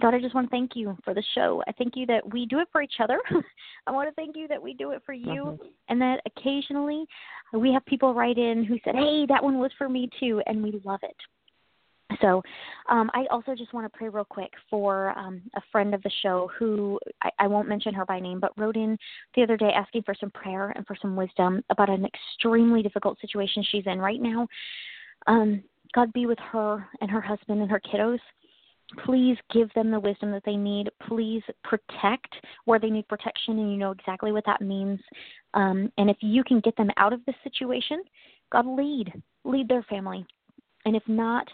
God, 0.00 0.14
I 0.14 0.20
just 0.20 0.34
want 0.34 0.48
to 0.48 0.50
thank 0.50 0.72
you 0.74 0.96
for 1.04 1.14
the 1.14 1.22
show. 1.34 1.62
I 1.66 1.72
thank 1.72 1.96
you 1.96 2.06
that 2.06 2.32
we 2.32 2.46
do 2.46 2.58
it 2.60 2.68
for 2.72 2.82
each 2.82 3.00
other. 3.00 3.18
I 3.86 3.90
want 3.90 4.08
to 4.08 4.14
thank 4.14 4.36
you 4.36 4.48
that 4.48 4.62
we 4.62 4.74
do 4.74 4.92
it 4.92 5.02
for 5.04 5.12
you, 5.12 5.26
mm-hmm. 5.26 5.66
and 5.88 6.00
that 6.00 6.20
occasionally 6.26 7.04
we 7.52 7.72
have 7.72 7.84
people 7.86 8.14
write 8.14 8.38
in 8.38 8.64
who 8.64 8.78
said, 8.84 8.94
Hey, 8.94 9.26
that 9.28 9.42
one 9.42 9.58
was 9.58 9.70
for 9.78 9.88
me 9.88 10.08
too, 10.20 10.42
and 10.46 10.62
we 10.62 10.80
love 10.84 11.00
it. 11.02 11.16
So, 12.20 12.42
um, 12.90 13.10
I 13.14 13.24
also 13.30 13.54
just 13.54 13.72
want 13.72 13.90
to 13.90 13.98
pray 13.98 14.08
real 14.08 14.24
quick 14.24 14.52
for 14.70 15.16
um, 15.18 15.42
a 15.56 15.60
friend 15.72 15.94
of 15.94 16.02
the 16.02 16.10
show 16.22 16.50
who 16.58 17.00
I, 17.22 17.30
I 17.40 17.46
won't 17.46 17.68
mention 17.68 17.94
her 17.94 18.04
by 18.04 18.20
name, 18.20 18.40
but 18.40 18.56
wrote 18.58 18.76
in 18.76 18.96
the 19.34 19.42
other 19.42 19.56
day 19.56 19.70
asking 19.74 20.02
for 20.02 20.14
some 20.18 20.30
prayer 20.30 20.70
and 20.76 20.86
for 20.86 20.96
some 21.00 21.16
wisdom 21.16 21.62
about 21.70 21.90
an 21.90 22.06
extremely 22.06 22.82
difficult 22.82 23.18
situation 23.20 23.64
she's 23.70 23.86
in 23.86 23.98
right 23.98 24.20
now. 24.20 24.46
Um, 25.26 25.62
God 25.94 26.12
be 26.12 26.26
with 26.26 26.38
her 26.52 26.86
and 27.00 27.10
her 27.10 27.20
husband 27.20 27.60
and 27.60 27.70
her 27.70 27.80
kiddos. 27.80 28.18
Please 29.04 29.36
give 29.52 29.72
them 29.74 29.90
the 29.90 29.98
wisdom 29.98 30.30
that 30.32 30.42
they 30.44 30.56
need. 30.56 30.90
Please 31.08 31.42
protect 31.62 32.34
where 32.64 32.78
they 32.78 32.90
need 32.90 33.08
protection, 33.08 33.58
and 33.58 33.70
you 33.70 33.78
know 33.78 33.92
exactly 33.92 34.30
what 34.30 34.44
that 34.46 34.60
means. 34.60 35.00
Um, 35.54 35.90
and 35.96 36.10
if 36.10 36.18
you 36.20 36.44
can 36.44 36.60
get 36.60 36.76
them 36.76 36.90
out 36.96 37.12
of 37.12 37.24
this 37.24 37.34
situation, 37.42 38.02
God 38.52 38.66
lead, 38.66 39.12
lead 39.44 39.68
their 39.68 39.82
family. 39.84 40.26
And 40.84 40.94
if 40.94 41.02
not, 41.08 41.48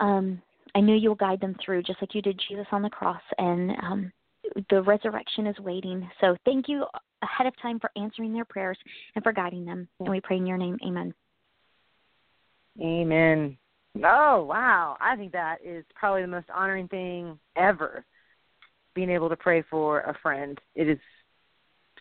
um, 0.00 0.40
I 0.74 0.80
know 0.80 0.94
you'll 0.94 1.14
guide 1.14 1.40
them 1.40 1.56
through, 1.64 1.82
just 1.82 2.00
like 2.00 2.14
you 2.14 2.22
did 2.22 2.40
Jesus 2.48 2.66
on 2.70 2.82
the 2.82 2.90
cross. 2.90 3.22
And 3.38 3.72
um, 3.82 4.12
the 4.70 4.82
resurrection 4.82 5.46
is 5.46 5.58
waiting. 5.58 6.08
So 6.20 6.36
thank 6.44 6.68
you 6.68 6.84
ahead 7.22 7.46
of 7.46 7.60
time 7.60 7.80
for 7.80 7.90
answering 7.96 8.32
their 8.32 8.44
prayers 8.44 8.78
and 9.14 9.24
for 9.24 9.32
guiding 9.32 9.64
them. 9.64 9.88
And 9.98 10.10
we 10.10 10.20
pray 10.20 10.36
in 10.36 10.46
your 10.46 10.58
name. 10.58 10.78
Amen. 10.86 11.12
Amen. 12.80 13.58
Oh, 14.04 14.44
wow. 14.44 14.96
I 15.00 15.16
think 15.16 15.32
that 15.32 15.58
is 15.64 15.84
probably 15.94 16.22
the 16.22 16.28
most 16.28 16.46
honoring 16.54 16.88
thing 16.88 17.38
ever. 17.56 18.04
Being 18.94 19.10
able 19.10 19.28
to 19.28 19.36
pray 19.36 19.62
for 19.70 20.00
a 20.00 20.16
friend. 20.22 20.58
It 20.74 20.88
is 20.88 20.98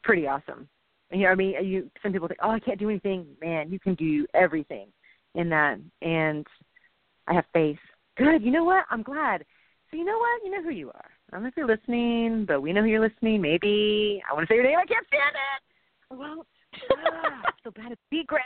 pretty 0.03 0.27
awesome. 0.27 0.67
You 1.12 1.23
know, 1.23 1.29
I 1.29 1.36
mean, 1.36 1.63
you 1.63 1.89
some 2.03 2.12
people 2.12 2.27
think, 2.27 2.39
"Oh, 2.43 2.49
I 2.49 2.60
can't 2.60 2.79
do 2.79 2.89
anything." 2.89 3.27
Man, 3.39 3.71
you 3.71 3.79
can 3.79 3.95
do 3.95 4.25
everything 4.33 4.88
in 5.36 5.49
that. 5.49 5.79
And 6.01 6.45
I 7.27 7.33
have 7.33 7.45
faith. 7.53 7.79
Good. 8.17 8.41
You 8.41 8.51
know 8.51 8.63
what? 8.63 8.86
I'm 8.89 9.03
glad. 9.03 9.45
So 9.89 9.97
you 9.97 10.03
know 10.03 10.17
what? 10.17 10.43
You 10.43 10.51
know 10.51 10.63
who 10.63 10.71
you 10.71 10.89
are. 10.89 11.10
I 11.29 11.36
don't 11.36 11.43
know 11.43 11.49
if 11.49 11.55
you're 11.55 11.67
listening, 11.67 12.45
but 12.45 12.62
we 12.62 12.73
know 12.73 12.81
who 12.81 12.88
you're 12.88 13.07
listening. 13.07 13.41
Maybe 13.41 14.21
I 14.29 14.33
want 14.33 14.47
to 14.47 14.51
say 14.51 14.55
your 14.55 14.65
name. 14.65 14.79
I 14.79 14.86
can't 14.86 15.07
stand 15.07 15.36
it. 15.36 15.62
I 16.12 16.15
won't. 16.15 16.47
ah, 16.91 17.53
so 17.63 17.71
bad 17.71 17.97
secret. 18.10 18.41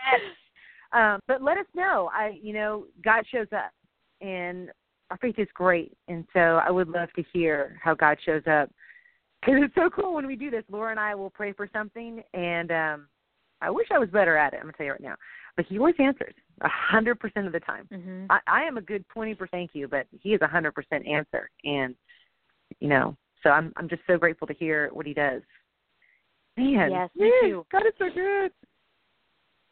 Um, 0.94 1.20
but 1.28 1.42
let 1.42 1.58
us 1.58 1.66
know. 1.76 2.10
I, 2.14 2.38
you 2.42 2.54
know, 2.54 2.86
God 3.04 3.24
shows 3.32 3.48
up, 3.56 3.72
and 4.20 4.70
our 5.10 5.18
faith 5.18 5.36
is 5.38 5.48
great, 5.54 5.98
and 6.08 6.26
so 6.34 6.40
I 6.40 6.70
would 6.70 6.90
love 6.90 7.10
to 7.16 7.24
hear 7.34 7.80
how 7.82 7.94
God 7.94 8.18
shows 8.26 8.44
up. 8.50 8.70
Because 9.42 9.62
it's 9.64 9.76
so 9.76 9.90
cool 9.90 10.14
when 10.14 10.28
we 10.28 10.36
do 10.36 10.52
this. 10.52 10.64
Laura 10.70 10.92
and 10.92 11.00
I 11.00 11.16
will 11.16 11.30
pray 11.30 11.54
for 11.54 11.68
something, 11.74 12.22
and 12.34 12.72
um, 12.72 13.08
I 13.62 13.70
wish 13.70 13.88
I 13.92 14.00
was 14.00 14.10
better 14.10 14.38
at 14.38 14.54
it. 14.54 14.58
I'm 14.58 14.64
gonna 14.64 14.74
tell 14.74 14.86
you 14.86 14.92
right 14.92 15.02
now, 15.02 15.16
but 15.56 15.66
He 15.66 15.78
always 15.78 15.96
answers 16.00 16.34
a 16.62 16.70
hundred 16.70 17.20
percent 17.20 17.48
of 17.48 17.54
the 17.54 17.60
time. 17.62 17.88
Mm-hmm. 17.92 18.26
I, 18.30 18.40
I 18.48 18.62
am 18.64 18.78
a 18.78 18.82
good 18.82 19.06
twenty 19.10 19.34
percent 19.34 19.52
thank 19.52 19.72
you, 19.74 19.88
but 19.88 20.08
He 20.22 20.30
is 20.34 20.42
a 20.42 20.48
hundred 20.48 20.74
percent 20.74 21.08
answer, 21.08 21.50
and 21.64 21.96
you 22.80 22.90
know, 22.90 23.16
so 23.44 23.50
I'm 23.50 23.74
I'm 23.78 23.90
just 23.90 24.04
so 24.08 24.18
grateful 24.18 24.48
to 24.48 24.54
hear 24.54 24.90
what 24.94 25.06
He 25.06 25.14
does. 25.14 25.42
Man, 26.58 26.92
Yes, 26.92 27.10
me 27.16 27.32
too. 27.42 27.66
God 27.72 27.88
is 27.88 27.94
so 27.98 28.06
good. 28.14 28.52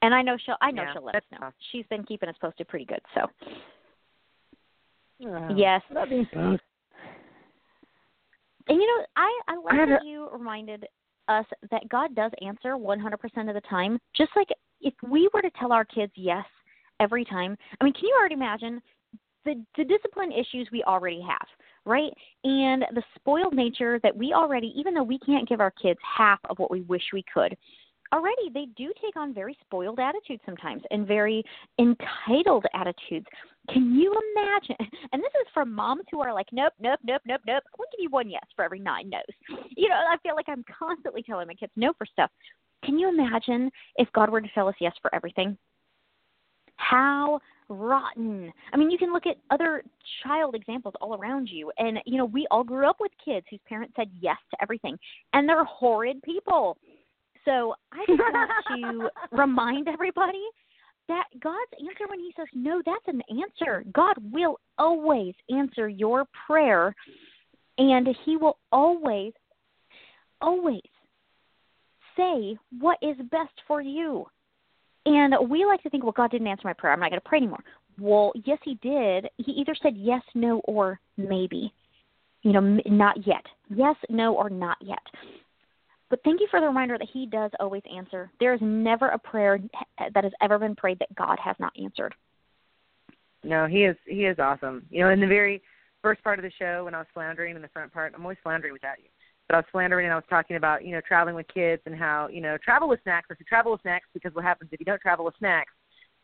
And 0.02 0.14
I 0.14 0.22
know 0.22 0.38
she'll. 0.46 0.56
I 0.62 0.72
know 0.72 0.84
Yeah, 0.84 0.94
she'll 0.94 1.06
let 1.06 1.16
us 1.16 1.24
know. 1.32 1.38
awesome. 1.42 1.54
She's 1.72 1.86
been 1.90 2.04
keeping 2.04 2.30
us 2.30 2.36
posted 2.42 2.68
pretty 2.68 2.86
good. 2.86 3.02
So 3.14 3.28
yes. 5.56 5.82
both. 6.34 6.60
And 8.68 8.78
you 8.80 8.88
know, 8.88 9.06
I 9.16 9.42
I 9.48 9.56
like 9.58 9.74
I 9.74 9.86
that 9.86 10.06
you 10.06 10.30
reminded 10.32 10.86
us 11.28 11.46
that 11.72 11.88
God 11.90 12.16
does 12.16 12.32
answer 12.42 12.74
100% 12.74 13.50
of 13.50 13.54
the 13.54 13.62
time. 13.70 14.00
Just 14.16 14.32
like 14.36 14.48
if 14.82 14.94
we 15.08 15.30
were 15.34 15.42
to 15.42 15.52
tell 15.60 15.72
our 15.72 15.86
kids 15.86 16.14
yes 16.16 16.46
every 17.00 17.26
time. 17.26 17.58
I 17.80 17.84
mean, 17.84 17.94
can 17.94 18.06
you 18.06 18.16
already 18.20 18.36
imagine 18.36 18.82
the 19.46 19.64
the 19.78 19.86
discipline 19.86 20.32
issues 20.32 20.68
we 20.72 20.84
already 20.84 21.22
have, 21.22 21.48
right? 21.86 22.12
And 22.44 22.86
the 22.94 23.04
spoiled 23.16 23.56
nature 23.56 24.00
that 24.04 24.16
we 24.16 24.34
already 24.34 24.74
even 24.76 24.94
though 24.94 25.04
we 25.04 25.20
can't 25.20 25.48
give 25.48 25.62
our 25.62 25.72
kids 25.72 26.00
half 26.18 26.40
of 26.50 26.60
what 26.60 26.72
we 26.72 26.82
wish 26.82 27.04
we 27.14 27.24
could. 27.34 27.58
Already, 28.14 28.50
they 28.54 28.66
do 28.76 28.92
take 29.02 29.16
on 29.16 29.34
very 29.34 29.58
spoiled 29.62 30.00
attitudes 30.00 30.42
sometimes 30.46 30.82
and 30.90 31.08
very 31.08 31.44
entitled 31.78 32.66
attitudes. 32.74 33.28
Can 33.72 33.94
you 33.96 34.14
imagine? 34.36 34.76
And 35.12 35.24
this 35.24 35.32
is 35.42 35.48
from 35.54 35.74
moms 35.74 36.04
who 36.12 36.22
are 36.22 36.34
like, 36.34 36.48
nope, 36.52 36.74
nope, 36.80 37.00
nope, 37.04 37.22
nope, 37.26 37.42
nope. 37.48 37.64
We'll 37.78 37.88
give 37.92 38.02
you 38.02 38.10
one 38.10 38.30
yes 38.30 38.44
for 38.56 38.64
every 38.64 38.80
nine 38.80 39.10
no's. 39.10 39.22
You 39.76 39.90
know, 39.90 39.96
I 39.96 40.18
feel 40.22 40.36
like 40.36 40.50
I'm 40.50 40.64
constantly 40.78 41.24
telling 41.24 41.48
my 41.48 41.54
kids 41.54 41.72
no 41.76 41.94
for 41.98 42.06
stuff. 42.06 42.30
Can 42.84 42.98
you 43.00 43.10
imagine 43.10 43.72
if 43.96 44.08
God 44.14 44.30
were 44.30 44.42
to 44.42 44.48
tell 44.54 44.68
us 44.68 44.76
yes 44.80 44.94
for 45.02 45.14
everything? 45.14 45.58
How 46.76 47.40
rotten. 47.70 48.52
I 48.74 48.78
mean, 48.78 48.90
you 48.90 48.98
can 48.98 49.14
look 49.14 49.28
at 49.28 49.38
other 49.52 49.84
child 50.24 50.56
examples 50.56 50.96
all 51.00 51.16
around 51.16 51.48
you. 51.48 51.72
And, 51.78 52.00
you 52.06 52.18
know, 52.18 52.26
we 52.26 52.48
all 52.52 52.64
grew 52.64 52.90
up 52.90 52.98
with 53.00 53.12
kids 53.24 53.46
whose 53.50 53.60
parents 53.68 53.94
said 53.96 54.10
yes 54.20 54.38
to 54.52 54.62
everything, 54.62 54.98
and 55.34 55.48
they're 55.48 55.64
horrid 55.64 56.22
people. 56.24 56.78
So 57.46 57.74
I 57.92 58.06
just 58.08 58.20
want 58.20 58.52
to 58.78 59.10
remind 59.36 59.88
everybody 59.88 60.44
that 61.08 61.26
God's 61.42 61.72
answer 61.80 62.08
when 62.08 62.20
He 62.20 62.34
says 62.38 62.48
no, 62.54 62.82
that's 62.86 63.08
an 63.08 63.22
answer. 63.30 63.84
God 63.94 64.16
will 64.32 64.60
always 64.78 65.34
answer 65.50 65.90
your 65.90 66.26
prayer, 66.48 66.96
and 67.78 68.08
He 68.26 68.38
will 68.38 68.58
always, 68.72 69.34
always 70.42 70.82
say 72.16 72.58
what 72.80 72.98
is 73.02 73.18
best 73.32 73.54
for 73.68 73.82
you. 73.82 74.26
And 75.06 75.34
we 75.50 75.66
like 75.66 75.82
to 75.84 75.90
think, 75.90 76.04
well, 76.04 76.14
God 76.16 76.32
didn't 76.32 76.48
answer 76.48 76.64
my 76.66 76.74
prayer. 76.74 76.94
I'm 76.94 77.00
not 77.00 77.10
going 77.10 77.22
to 77.22 77.28
pray 77.28 77.40
anymore. 77.40 77.64
Well, 78.00 78.32
yes, 78.46 78.60
He 78.64 78.76
did. 78.76 79.28
He 79.38 79.54
either 79.54 79.76
said 79.82 79.94
yes, 79.98 80.22
no, 80.36 80.60
or 80.66 81.00
maybe. 81.18 81.74
You 82.44 82.54
know, 82.54 82.80
not 82.86 83.26
yet. 83.28 83.44
Yes, 83.70 83.96
no, 84.10 84.36
or 84.36 84.50
not 84.50 84.78
yet. 84.82 85.00
But 86.10 86.22
thank 86.24 86.40
you 86.40 86.48
for 86.50 86.60
the 86.60 86.68
reminder 86.68 86.98
that 86.98 87.08
He 87.12 87.26
does 87.26 87.52
always 87.60 87.84
answer. 87.94 88.32
There 88.40 88.54
is 88.54 88.60
never 88.62 89.10
a 89.10 89.20
prayer 89.20 89.60
that 90.14 90.24
has 90.24 90.34
ever 90.42 90.58
been 90.58 90.76
prayed 90.76 91.00
that 91.00 91.14
God 91.16 91.38
has 91.44 91.56
not 91.60 91.74
answered. 91.82 92.16
No, 93.44 93.68
he 93.68 93.86
is 93.86 93.96
he 94.06 94.26
is 94.26 94.38
awesome. 94.40 94.86
You 94.90 95.04
know, 95.04 95.10
in 95.12 95.20
the 95.20 95.28
very 95.28 95.62
first 96.02 96.24
part 96.24 96.40
of 96.40 96.44
the 96.44 96.52
show 96.58 96.86
when 96.86 96.94
I 96.94 97.00
was 97.00 97.08
floundering 97.14 97.56
in 97.56 97.62
the 97.62 97.68
front 97.70 97.94
part, 97.94 98.14
I'm 98.16 98.22
always 98.22 98.38
floundering 98.44 98.74
without 98.74 99.00
you. 99.00 99.10
But 99.48 99.56
I 99.56 99.58
was 99.60 99.66
floundering 99.72 100.06
and 100.06 100.14
I 100.14 100.16
was 100.16 100.26
talking 100.30 100.58
about, 100.58 100.86
you 100.86 100.92
know, 100.92 101.02
traveling 101.08 101.36
with 101.36 101.48
kids 101.48 101.82
and 101.86 101.96
how, 101.96 102.28
you 102.28 102.42
know, 102.42 102.58
travel 102.64 102.88
with 102.88 103.02
snacks. 103.04 103.28
If 103.32 103.40
you 103.40 103.46
travel 103.46 103.72
with 103.72 103.82
snacks, 103.82 104.08
because 104.14 104.34
what 104.36 104.44
happens 104.44 104.70
if 104.72 104.80
you 104.80 104.86
don't 104.86 105.02
travel 105.02 105.26
with 105.26 105.36
snacks, 105.40 105.72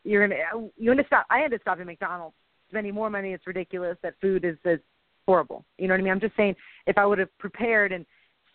you're 0.04 0.26
gonna 0.26 0.68
you 0.76 0.90
end 0.90 1.00
up 1.00 1.06
stop 1.06 1.26
I 1.30 1.42
end 1.42 1.54
up 1.54 1.60
stopping 1.62 1.86
McDonald's, 1.86 2.36
spending 2.68 2.94
more 2.94 3.10
money, 3.10 3.32
it's 3.32 3.46
ridiculous. 3.46 3.96
That 4.02 4.14
food 4.20 4.44
is 4.44 4.56
is 4.64 4.80
horrible. 5.26 5.64
You 5.78 5.88
know 5.88 5.94
what 5.94 6.00
I 6.00 6.04
mean? 6.04 6.12
I'm 6.12 6.20
just 6.20 6.36
saying 6.36 6.54
if 6.86 6.98
I 6.98 7.06
would 7.06 7.18
have 7.18 7.36
prepared 7.38 7.92
and 7.92 8.04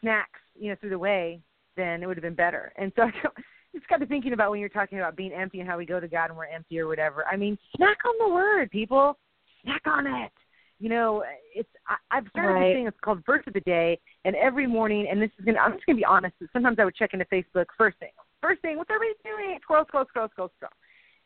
snacks, 0.02 0.40
you 0.60 0.70
know, 0.70 0.76
through 0.80 0.90
the 0.90 1.00
way, 1.00 1.40
then 1.78 2.04
it 2.04 2.08
would 2.08 2.18
have 2.18 2.24
been 2.24 2.36
better. 2.36 2.74
And 2.78 2.92
so 2.96 3.04
I 3.74 3.78
just 3.78 3.88
got 3.88 3.98
to 3.98 4.06
thinking 4.06 4.34
about 4.34 4.52
when 4.52 4.60
you're 4.60 4.70
talking 4.70 5.00
about 5.00 5.16
being 5.16 5.34
empty 5.34 5.60
and 5.60 5.70
how 5.70 5.78
we 5.78 5.86
go 5.86 6.00
to 6.00 6.08
God 6.08 6.30
and 6.30 6.38
we're 6.38 6.46
empty 6.46 6.80
or 6.80 6.88
whatever. 6.88 7.26
I 7.32 7.38
mean, 7.38 7.58
snack 7.76 7.98
on 8.06 8.28
the 8.28 8.34
word, 8.34 8.70
people. 8.72 9.18
Snack 9.64 9.82
on 9.86 10.08
it. 10.08 10.32
You 10.80 10.90
know, 10.90 11.24
it's 11.56 11.70
I, 11.88 11.96
I've 12.10 12.28
started 12.30 12.54
Right. 12.54 12.70
this 12.70 12.76
thing. 12.76 12.88
It's 12.88 13.00
called 13.02 13.24
Verse 13.24 13.44
of 13.46 13.54
the 13.54 13.62
Day, 13.62 14.00
and 14.26 14.36
every 14.36 14.66
morning, 14.66 15.08
and 15.12 15.22
this 15.22 15.30
is 15.38 15.46
gonna. 15.46 15.60
I'm 15.60 15.74
just 15.74 15.86
gonna 15.86 15.98
be 15.98 16.06
honest. 16.06 16.34
Sometimes 16.52 16.80
I 16.80 16.86
would 16.86 16.96
check 16.96 17.14
into 17.14 17.26
Facebook 17.26 17.68
first 17.78 18.00
thing. 18.00 18.10
First 18.42 18.64
thing, 18.64 18.78
what's 18.78 18.90
everybody 18.90 19.14
doing? 19.24 19.60
Scroll, 19.62 19.86
scroll, 19.88 20.06
scroll, 20.10 20.28
scroll, 20.30 20.52
scroll. 20.58 20.72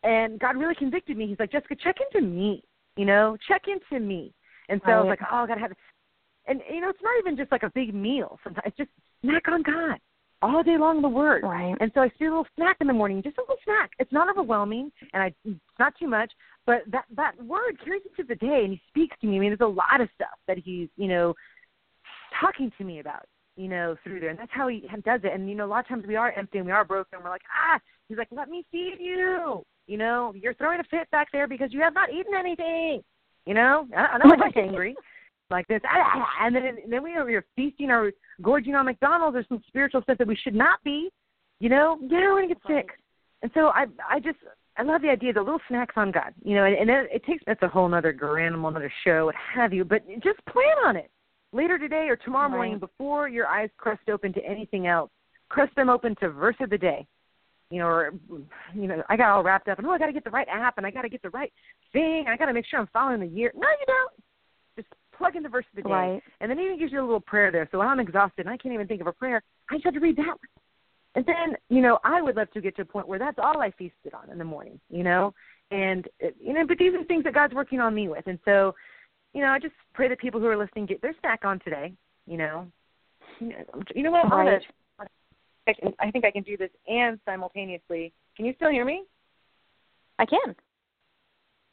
And 0.03 0.37
God 0.41 0.57
really 0.57 0.75
convicted 0.75 1.15
me. 1.15 1.27
He's 1.27 1.39
like, 1.39 1.53
Jessica, 1.53 1.75
check 1.81 1.95
into 2.11 2.27
me. 2.27 2.65
You 2.97 3.05
know, 3.05 3.37
check 3.47 3.63
into 3.69 4.05
me. 4.05 4.33
And 4.67 4.81
so 4.85 4.91
I 4.91 4.99
was 4.99 5.07
like, 5.09 5.21
oh, 5.31 5.37
I 5.37 5.47
gotta 5.47 5.61
have. 5.61 5.71
And 6.47 6.61
you 6.71 6.81
know, 6.81 6.89
it's 6.89 6.99
not 7.01 7.17
even 7.19 7.37
just 7.37 7.51
like 7.51 7.63
a 7.63 7.71
big 7.73 7.93
meal. 7.93 8.39
Sometimes 8.43 8.67
it's 8.67 8.77
just 8.77 8.89
snack 9.23 9.47
on 9.47 9.63
God 9.63 9.99
all 10.41 10.63
day 10.63 10.77
long. 10.77 11.01
The 11.01 11.09
Word. 11.09 11.43
Right. 11.43 11.75
And 11.79 11.91
so 11.93 12.01
I 12.01 12.11
do 12.19 12.25
a 12.25 12.29
little 12.29 12.47
snack 12.55 12.77
in 12.81 12.87
the 12.87 12.93
morning, 12.93 13.23
just 13.23 13.37
a 13.37 13.41
little 13.41 13.57
snack. 13.63 13.91
It's 13.99 14.11
not 14.11 14.29
overwhelming, 14.29 14.91
and 15.13 15.23
I 15.23 15.33
it's 15.43 15.59
not 15.79 15.93
too 15.97 16.07
much, 16.07 16.31
but 16.65 16.83
that 16.91 17.05
that 17.15 17.43
word 17.43 17.79
carries 17.83 18.03
into 18.05 18.27
the 18.27 18.35
day, 18.35 18.61
and 18.63 18.73
he 18.73 18.81
speaks 18.89 19.15
to 19.21 19.27
me. 19.27 19.37
I 19.37 19.39
mean, 19.39 19.49
there's 19.49 19.67
a 19.67 19.73
lot 19.73 20.01
of 20.01 20.09
stuff 20.15 20.37
that 20.47 20.57
he's 20.57 20.89
you 20.97 21.07
know 21.07 21.33
talking 22.39 22.71
to 22.77 22.83
me 22.83 22.99
about, 22.99 23.25
you 23.55 23.67
know, 23.67 23.95
through 24.03 24.19
there, 24.19 24.29
and 24.29 24.39
that's 24.39 24.51
how 24.53 24.67
he 24.67 24.81
does 25.03 25.21
it. 25.23 25.33
And 25.33 25.49
you 25.49 25.55
know, 25.55 25.65
a 25.65 25.67
lot 25.67 25.79
of 25.79 25.87
times 25.87 26.05
we 26.07 26.15
are 26.15 26.31
empty 26.33 26.59
and 26.59 26.67
we 26.67 26.73
are 26.73 26.85
broken. 26.85 27.15
And 27.15 27.23
we're 27.23 27.29
like, 27.31 27.41
ah, 27.49 27.79
he's 28.07 28.17
like, 28.17 28.27
let 28.31 28.49
me 28.49 28.65
feed 28.71 28.97
you. 28.99 29.63
You 29.87 29.97
know, 29.97 30.33
you're 30.35 30.55
throwing 30.55 30.79
a 30.79 30.83
fit 30.83 31.09
back 31.11 31.27
there 31.31 31.47
because 31.47 31.71
you 31.71 31.79
have 31.81 31.93
not 31.93 32.11
eaten 32.11 32.33
anything. 32.37 33.03
You 33.45 33.53
know, 33.53 33.87
I, 33.95 34.01
I 34.01 34.17
know 34.17 34.33
I'm 34.33 34.51
angry 34.55 34.95
like 35.49 35.67
this, 35.67 35.81
and 36.41 36.55
then 36.55 36.65
and 36.65 36.91
then 36.91 37.03
we 37.03 37.15
are 37.15 37.25
we're 37.25 37.45
feasting 37.55 37.91
or 37.91 38.11
gorging 38.41 38.75
on 38.75 38.85
McDonald's 38.85 39.37
or 39.37 39.45
some 39.47 39.61
spiritual 39.67 40.01
stuff 40.01 40.17
that 40.17 40.27
we 40.27 40.35
should 40.35 40.55
not 40.55 40.83
be. 40.83 41.09
You 41.59 41.69
know, 41.69 41.97
yeah, 42.01 42.19
we're 42.19 42.41
gonna 42.41 42.47
get 42.47 42.57
sick. 42.67 42.89
And 43.41 43.51
so 43.53 43.67
I 43.67 43.85
I 44.09 44.19
just 44.19 44.37
I 44.77 44.83
love 44.83 45.01
the 45.01 45.09
idea 45.09 45.29
of 45.29 45.35
the 45.35 45.41
little 45.41 45.61
snacks 45.67 45.93
on 45.97 46.11
God. 46.11 46.33
You 46.43 46.55
know, 46.55 46.65
and, 46.65 46.75
and 46.75 46.89
it, 46.89 47.09
it 47.13 47.25
takes 47.25 47.43
that's 47.45 47.61
a 47.63 47.67
whole 47.67 47.93
other 47.93 48.39
animal, 48.39 48.69
another 48.69 48.91
show, 49.03 49.25
what 49.25 49.35
have 49.53 49.73
you. 49.73 49.85
But 49.85 50.07
just 50.23 50.43
plan 50.45 50.75
on 50.85 50.95
it 50.95 51.09
later 51.53 51.77
today 51.77 52.07
or 52.09 52.15
tomorrow 52.15 52.49
Right. 52.49 52.55
morning 52.55 52.79
before 52.79 53.29
your 53.29 53.47
eyes 53.47 53.69
crust 53.77 54.09
open 54.09 54.33
to 54.33 54.45
anything 54.45 54.87
else. 54.87 55.11
Crust 55.49 55.75
them 55.75 55.89
open 55.89 56.15
to 56.19 56.29
verse 56.29 56.55
of 56.59 56.69
the 56.69 56.77
day. 56.77 57.05
You 57.71 57.79
know, 57.79 57.87
or 57.87 58.13
you 58.73 58.87
know, 58.87 59.01
I 59.09 59.17
got 59.17 59.29
all 59.29 59.43
wrapped 59.43 59.67
up 59.67 59.79
and 59.79 59.87
oh, 59.87 59.91
I 59.91 59.97
got 59.97 60.07
to 60.07 60.13
get 60.13 60.23
the 60.23 60.29
right 60.29 60.47
app 60.49 60.77
and 60.77 60.85
I 60.85 60.91
got 60.91 61.01
to 61.01 61.09
get 61.09 61.21
the 61.21 61.31
right 61.31 61.51
thing. 61.93 62.23
And 62.25 62.29
I 62.29 62.37
got 62.37 62.45
to 62.45 62.53
make 62.53 62.65
sure 62.65 62.79
I'm 62.79 62.89
following 62.93 63.21
the 63.21 63.27
year. 63.27 63.51
No, 63.55 63.67
you 63.67 63.85
don't. 63.87 64.11
Plug 65.17 65.35
in 65.35 65.43
the 65.43 65.49
verse 65.49 65.65
of 65.71 65.75
the 65.77 65.87
day, 65.87 65.93
Right. 65.93 66.23
and 66.41 66.51
then 66.51 66.59
it 66.59 66.63
even 66.63 66.79
gives 66.79 66.91
you 66.91 66.99
a 66.99 67.01
little 67.01 67.21
prayer 67.21 67.51
there. 67.51 67.67
So 67.71 67.79
when 67.79 67.87
I'm 67.87 67.99
exhausted 67.99 68.45
and 68.45 68.49
I 68.49 68.57
can't 68.57 68.73
even 68.73 68.87
think 68.87 69.01
of 69.01 69.07
a 69.07 69.13
prayer, 69.13 69.41
I 69.69 69.75
just 69.75 69.85
have 69.85 69.93
to 69.93 69.99
read 69.99 70.17
that 70.17 70.27
one. 70.27 70.37
And 71.15 71.25
then, 71.25 71.55
you 71.69 71.81
know, 71.81 71.99
I 72.03 72.21
would 72.21 72.35
love 72.35 72.51
to 72.51 72.61
get 72.61 72.75
to 72.75 72.81
a 72.81 72.85
point 72.85 73.07
where 73.07 73.19
that's 73.19 73.39
all 73.39 73.61
I 73.61 73.71
feasted 73.71 74.13
on 74.13 74.29
in 74.29 74.37
the 74.37 74.43
morning, 74.43 74.79
you 74.89 75.03
know? 75.03 75.33
And, 75.71 76.07
you 76.39 76.53
know, 76.53 76.67
but 76.67 76.77
these 76.77 76.93
are 76.93 77.03
things 77.05 77.23
that 77.23 77.33
God's 77.33 77.53
working 77.53 77.79
on 77.79 77.95
me 77.95 78.09
with. 78.09 78.27
And 78.27 78.37
so, 78.43 78.75
you 79.33 79.41
know, 79.41 79.47
I 79.47 79.59
just 79.59 79.73
pray 79.93 80.09
that 80.09 80.19
people 80.19 80.41
who 80.41 80.47
are 80.47 80.57
listening 80.57 80.85
get 80.85 81.01
their 81.01 81.15
snack 81.21 81.45
on 81.45 81.59
today, 81.59 81.93
you 82.27 82.37
know? 82.37 82.67
You 83.39 83.49
know, 83.49 83.63
you 83.95 84.03
know 84.03 84.11
what? 84.11 84.29
Right. 84.29 84.61
I, 85.67 85.73
can, 85.73 85.93
I 85.99 86.11
think 86.11 86.25
I 86.25 86.31
can 86.31 86.43
do 86.43 86.57
this 86.57 86.69
and 86.87 87.19
simultaneously. 87.25 88.11
Can 88.35 88.45
you 88.45 88.53
still 88.55 88.69
hear 88.69 88.85
me? 88.85 89.03
I 90.19 90.25
can. 90.25 90.55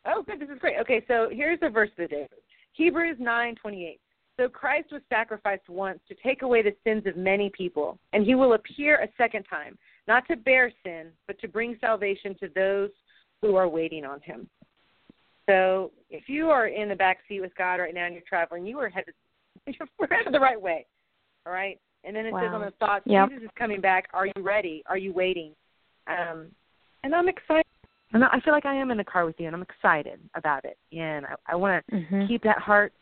Oh, 0.07 0.23
good. 0.23 0.41
This 0.41 0.49
is 0.49 0.59
great. 0.59 0.79
Okay, 0.81 1.05
so 1.07 1.29
here's 1.31 1.61
the 1.61 1.69
verse 1.69 1.91
of 1.91 2.09
the 2.09 2.09
day. 2.09 2.29
Hebrews 2.73 3.17
nine 3.21 3.55
twenty 3.57 3.87
eight. 3.87 4.01
So 4.39 4.49
Christ 4.49 4.89
was 4.93 5.03
sacrificed 5.09 5.69
once 5.69 6.01
to 6.09 6.15
take 6.15 6.43
away 6.43 6.63
the 6.63 6.75
sins 6.85 7.07
of 7.07 7.17
many 7.17 7.51
people, 7.51 7.99
and 8.13 8.25
he 8.25 8.35
will 8.35 8.55
appear 8.55 8.97
a 8.97 9.09
second 9.19 9.45
time, 9.45 9.79
not 10.09 10.27
to 10.29 10.37
bear 10.37 10.73
sin, 10.83 11.09
but 11.27 11.39
to 11.41 11.49
bring 11.49 11.77
salvation 11.81 12.35
to 12.41 12.49
those 12.55 12.91
who 13.43 13.57
are 13.57 13.69
waiting 13.69 14.05
on 14.05 14.21
him. 14.21 14.49
So 15.49 15.91
if 16.09 16.29
you 16.29 16.49
are 16.51 16.69
in 16.69 16.89
the 16.89 16.95
back 16.95 17.19
seat 17.29 17.41
with 17.41 17.55
God 17.57 17.75
right 17.77 17.95
now 17.95 18.07
and 18.07 18.15
you're 18.15 18.23
traveling, 18.27 18.65
you 18.65 18.79
are 18.79 18.89
headed 18.89 19.15
you're 19.67 20.09
headed 20.09 20.33
the 20.33 20.41
right 20.41 20.61
way. 20.61 20.87
All 21.47 21.53
right? 21.53 21.79
And 22.05 22.17
then 22.17 22.27
it 22.27 22.35
says 22.41 22.51
on 22.53 22.61
the 22.63 22.73
thoughts, 22.81 23.05
Yep. 23.07 23.29
Jesus 23.29 23.45
is 23.45 23.51
coming 23.57 23.81
back. 23.81 24.09
Are 24.13 24.27
you 24.27 24.33
ready? 24.39 24.83
Are 24.87 24.99
you 24.99 25.13
waiting? 25.13 25.53
Um, 26.09 26.47
and 27.05 27.15
I'm 27.15 27.29
excited. 27.29 27.65
And 28.13 28.25
I 28.25 28.41
feel 28.41 28.53
like 28.53 28.67
I 28.67 28.75
am 28.75 28.91
in 28.91 28.99
the 28.99 29.05
car 29.05 29.25
with 29.25 29.37
you, 29.39 29.47
and 29.47 29.57
I'm 29.57 29.63
excited 29.63 30.21
about 30.35 30.65
it. 30.65 30.77
And 30.93 31.27
I, 31.27 31.35
I 31.47 31.57
want 31.57 31.85
to 31.87 31.97
Mhm. 31.97 32.29
keep 32.29 32.43
that 32.43 32.59
heart, 32.59 32.93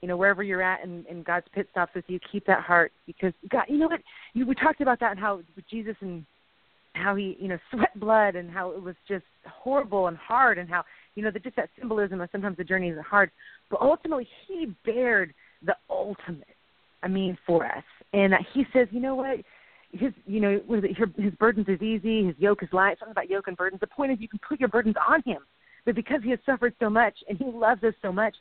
you 0.00 0.08
know, 0.08 0.16
wherever 0.16 0.42
you're 0.42 0.62
at, 0.62 0.82
and, 0.82 1.06
and 1.06 1.24
God's 1.24 1.46
pit 1.52 1.68
stops 1.70 1.94
with 1.94 2.04
you. 2.08 2.18
Keep 2.32 2.46
that 2.46 2.60
heart 2.60 2.92
because 3.06 3.32
God, 3.48 3.64
you 3.68 3.78
know 3.78 3.88
what? 3.88 4.00
You, 4.34 4.46
we 4.46 4.54
talked 4.54 4.80
about 4.80 4.98
that 5.00 5.12
and 5.12 5.20
how 5.20 5.42
Jesus 5.68 5.96
and 6.00 6.24
how 6.94 7.14
he, 7.14 7.36
you 7.38 7.48
know, 7.48 7.58
sweat 7.70 7.98
blood 8.00 8.34
and 8.34 8.50
how 8.50 8.70
it 8.70 8.82
was 8.82 8.96
just 9.06 9.24
horrible 9.46 10.08
and 10.08 10.16
hard, 10.16 10.58
and 10.58 10.68
how 10.68 10.84
you 11.14 11.22
know, 11.22 11.30
the, 11.30 11.38
just 11.38 11.56
that 11.56 11.68
symbolism 11.78 12.20
of 12.20 12.28
sometimes 12.32 12.56
the 12.56 12.64
journey 12.64 12.88
is 12.88 12.98
hard, 13.04 13.30
but 13.70 13.80
ultimately 13.80 14.28
he 14.46 14.74
bared 14.84 15.34
the 15.64 15.76
ultimate. 15.88 16.46
I 17.02 17.08
mean, 17.08 17.36
for 17.46 17.64
us, 17.64 17.84
and 18.12 18.32
that 18.32 18.42
he 18.52 18.64
says, 18.72 18.88
you 18.90 19.00
know 19.00 19.14
what? 19.14 19.38
His, 19.92 20.12
you 20.26 20.40
know, 20.40 20.60
what 20.66 20.78
is 20.78 20.84
it? 20.84 20.96
His, 20.96 21.08
his 21.24 21.34
burdens 21.34 21.66
is 21.68 21.82
easy, 21.82 22.24
his 22.26 22.36
yoke 22.38 22.62
is 22.62 22.68
light. 22.72 22.98
Something 22.98 23.12
about 23.12 23.28
yoke 23.28 23.48
and 23.48 23.56
burdens. 23.56 23.80
The 23.80 23.88
point 23.88 24.12
is, 24.12 24.18
you 24.20 24.28
can 24.28 24.38
put 24.46 24.60
your 24.60 24.68
burdens 24.68 24.94
on 25.08 25.22
him, 25.26 25.42
but 25.84 25.94
because 25.94 26.20
he 26.22 26.30
has 26.30 26.38
suffered 26.46 26.74
so 26.78 26.88
much 26.88 27.14
and 27.28 27.36
he 27.36 27.44
loves 27.46 27.82
us 27.82 27.94
so 28.00 28.12
much, 28.12 28.34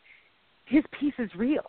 his 0.66 0.84
peace 1.00 1.14
is 1.18 1.30
real, 1.36 1.64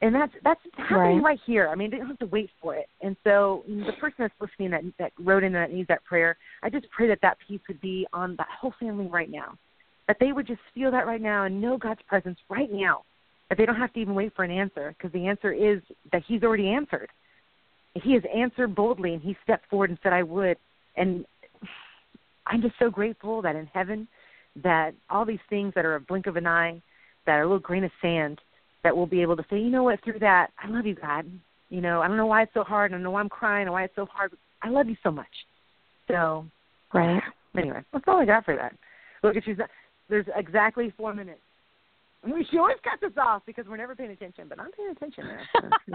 and 0.00 0.14
that's 0.14 0.32
that's 0.42 0.60
happening 0.78 1.16
Right. 1.16 1.22
right 1.22 1.40
here. 1.44 1.68
I 1.68 1.74
mean, 1.74 1.90
they 1.90 1.98
don't 1.98 2.06
have 2.06 2.18
to 2.20 2.26
wait 2.26 2.48
for 2.62 2.74
it. 2.74 2.86
And 3.02 3.14
so, 3.22 3.62
you 3.66 3.76
know, 3.76 3.86
the 3.86 3.92
person 3.94 4.16
that's 4.20 4.34
listening 4.40 4.70
that 4.70 4.82
that 4.98 5.12
wrote 5.18 5.44
in 5.44 5.52
that 5.52 5.70
needs 5.72 5.88
that 5.88 6.02
prayer, 6.04 6.38
I 6.62 6.70
just 6.70 6.88
pray 6.90 7.06
that 7.08 7.18
that 7.20 7.36
peace 7.46 7.60
would 7.68 7.80
be 7.82 8.06
on 8.14 8.36
that 8.36 8.48
whole 8.58 8.72
family 8.80 9.06
right 9.08 9.30
now, 9.30 9.58
that 10.08 10.16
they 10.18 10.32
would 10.32 10.46
just 10.46 10.62
feel 10.74 10.90
that 10.92 11.06
right 11.06 11.20
now 11.20 11.44
and 11.44 11.60
know 11.60 11.76
God's 11.76 12.00
presence 12.08 12.38
right 12.48 12.72
now, 12.72 13.02
that 13.50 13.58
they 13.58 13.66
don't 13.66 13.76
have 13.76 13.92
to 13.92 14.00
even 14.00 14.14
wait 14.14 14.32
for 14.34 14.44
an 14.44 14.50
answer 14.50 14.94
because 14.96 15.12
the 15.12 15.26
answer 15.26 15.52
is 15.52 15.82
that 16.12 16.22
He's 16.26 16.42
already 16.42 16.68
answered. 16.68 17.10
He 17.94 18.12
has 18.14 18.22
answered 18.34 18.74
boldly, 18.74 19.14
and 19.14 19.22
He 19.22 19.36
stepped 19.42 19.68
forward 19.68 19.90
and 19.90 19.98
said, 20.02 20.12
"I 20.12 20.22
would." 20.22 20.56
And 20.96 21.24
I'm 22.46 22.62
just 22.62 22.74
so 22.78 22.90
grateful 22.90 23.42
that 23.42 23.56
in 23.56 23.66
heaven, 23.66 24.08
that 24.62 24.92
all 25.08 25.24
these 25.24 25.38
things 25.48 25.72
that 25.74 25.84
are 25.84 25.94
a 25.94 26.00
blink 26.00 26.26
of 26.26 26.36
an 26.36 26.46
eye, 26.46 26.82
that 27.26 27.32
are 27.32 27.42
a 27.42 27.46
little 27.46 27.58
grain 27.58 27.84
of 27.84 27.92
sand, 28.02 28.40
that 28.82 28.96
we'll 28.96 29.06
be 29.06 29.22
able 29.22 29.36
to 29.36 29.44
say, 29.50 29.58
you 29.58 29.70
know 29.70 29.84
what, 29.84 30.02
through 30.02 30.18
that, 30.20 30.48
I 30.58 30.68
love 30.68 30.86
you, 30.86 30.94
God. 30.94 31.30
You 31.68 31.80
know, 31.80 32.00
I 32.00 32.08
don't 32.08 32.16
know 32.16 32.26
why 32.26 32.42
it's 32.42 32.54
so 32.54 32.64
hard. 32.64 32.90
I 32.90 32.94
don't 32.94 33.02
know 33.02 33.12
why 33.12 33.20
I'm 33.20 33.28
crying 33.28 33.68
or 33.68 33.72
why 33.72 33.84
it's 33.84 33.94
so 33.94 34.06
hard. 34.06 34.32
But 34.32 34.40
I 34.62 34.70
love 34.70 34.88
you 34.88 34.96
so 35.02 35.10
much. 35.10 35.26
So, 36.08 36.46
Right. 36.92 37.22
anyway, 37.56 37.82
that's 37.92 38.04
all 38.08 38.20
I 38.20 38.24
got 38.24 38.44
for 38.44 38.56
that. 38.56 38.74
Look, 39.22 39.36
she's 39.44 39.56
there's 40.08 40.26
exactly 40.34 40.92
four 40.96 41.14
minutes. 41.14 41.40
We 42.24 42.44
she 42.50 42.58
always 42.58 42.78
cuts 42.82 43.02
us 43.04 43.16
off 43.16 43.42
because 43.46 43.66
we're 43.66 43.76
never 43.76 43.94
paying 43.94 44.10
attention, 44.10 44.46
but 44.48 44.58
I'm 44.58 44.72
paying 44.72 44.90
attention 44.90 45.24
there. 45.28 45.48
So 45.54 45.68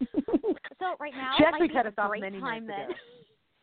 right 1.00 1.12
now 1.14 1.32
She 1.38 1.44
actually 1.44 1.68
cut 1.68 1.86
us 1.86 1.94
off 1.98 2.10
many 2.18 2.40
time 2.40 2.66
minutes 2.66 2.90
ago. 2.90 2.98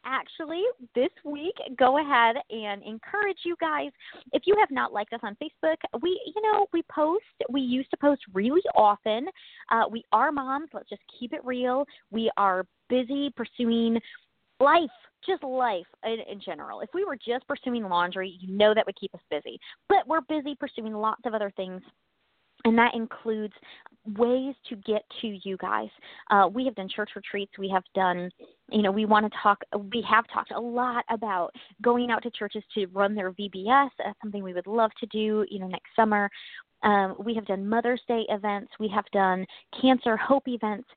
Actually, 0.03 0.63
this 0.95 1.11
week, 1.23 1.53
go 1.77 1.99
ahead 1.99 2.35
and 2.49 2.81
encourage 2.81 3.37
you 3.45 3.55
guys. 3.61 3.91
If 4.33 4.43
you 4.47 4.55
have 4.59 4.71
not 4.71 4.91
liked 4.91 5.13
us 5.13 5.19
on 5.21 5.37
Facebook, 5.41 5.75
we, 6.01 6.19
you 6.25 6.41
know, 6.41 6.65
we 6.73 6.81
post. 6.91 7.23
We 7.51 7.61
used 7.61 7.91
to 7.91 7.97
post 7.97 8.21
really 8.33 8.63
often. 8.73 9.27
Uh, 9.71 9.83
we 9.91 10.03
are 10.11 10.31
moms. 10.31 10.69
Let's 10.73 10.89
just 10.89 11.03
keep 11.19 11.33
it 11.33 11.45
real. 11.45 11.85
We 12.09 12.31
are 12.35 12.65
busy 12.89 13.31
pursuing 13.35 13.99
life, 14.59 14.89
just 15.23 15.43
life 15.43 15.85
in, 16.03 16.17
in 16.27 16.41
general. 16.41 16.81
If 16.81 16.89
we 16.95 17.05
were 17.05 17.17
just 17.17 17.47
pursuing 17.47 17.83
laundry, 17.83 18.37
you 18.39 18.57
know 18.57 18.73
that 18.73 18.87
would 18.87 18.99
keep 18.99 19.13
us 19.13 19.21
busy. 19.29 19.59
But 19.87 20.07
we're 20.07 20.21
busy 20.21 20.55
pursuing 20.55 20.95
lots 20.95 21.21
of 21.27 21.35
other 21.35 21.51
things 21.55 21.81
and 22.65 22.77
that 22.77 22.93
includes 22.93 23.53
ways 24.17 24.55
to 24.67 24.75
get 24.77 25.03
to 25.21 25.37
you 25.43 25.57
guys. 25.57 25.89
Uh, 26.29 26.47
we 26.51 26.65
have 26.65 26.75
done 26.75 26.89
church 26.89 27.11
retreats. 27.15 27.51
We 27.57 27.69
have 27.69 27.83
done, 27.93 28.31
you 28.71 28.81
know, 28.81 28.91
we 28.91 29.05
want 29.05 29.31
to 29.31 29.39
talk. 29.41 29.61
We 29.91 30.03
have 30.09 30.25
talked 30.33 30.51
a 30.51 30.59
lot 30.59 31.05
about 31.09 31.51
going 31.81 32.09
out 32.09 32.23
to 32.23 32.31
churches 32.31 32.63
to 32.75 32.87
run 32.87 33.15
their 33.15 33.31
VBS. 33.31 33.89
That's 33.97 34.19
something 34.21 34.43
we 34.43 34.53
would 34.53 34.67
love 34.67 34.91
to 34.99 35.05
do, 35.07 35.45
you 35.49 35.59
know, 35.59 35.67
next 35.67 35.89
summer. 35.95 36.29
Um, 36.83 37.15
we 37.23 37.35
have 37.35 37.45
done 37.45 37.67
Mother's 37.67 38.01
Day 38.07 38.25
events. 38.29 38.71
We 38.79 38.87
have 38.89 39.05
done 39.13 39.45
Cancer 39.79 40.17
Hope 40.17 40.47
events. 40.47 40.87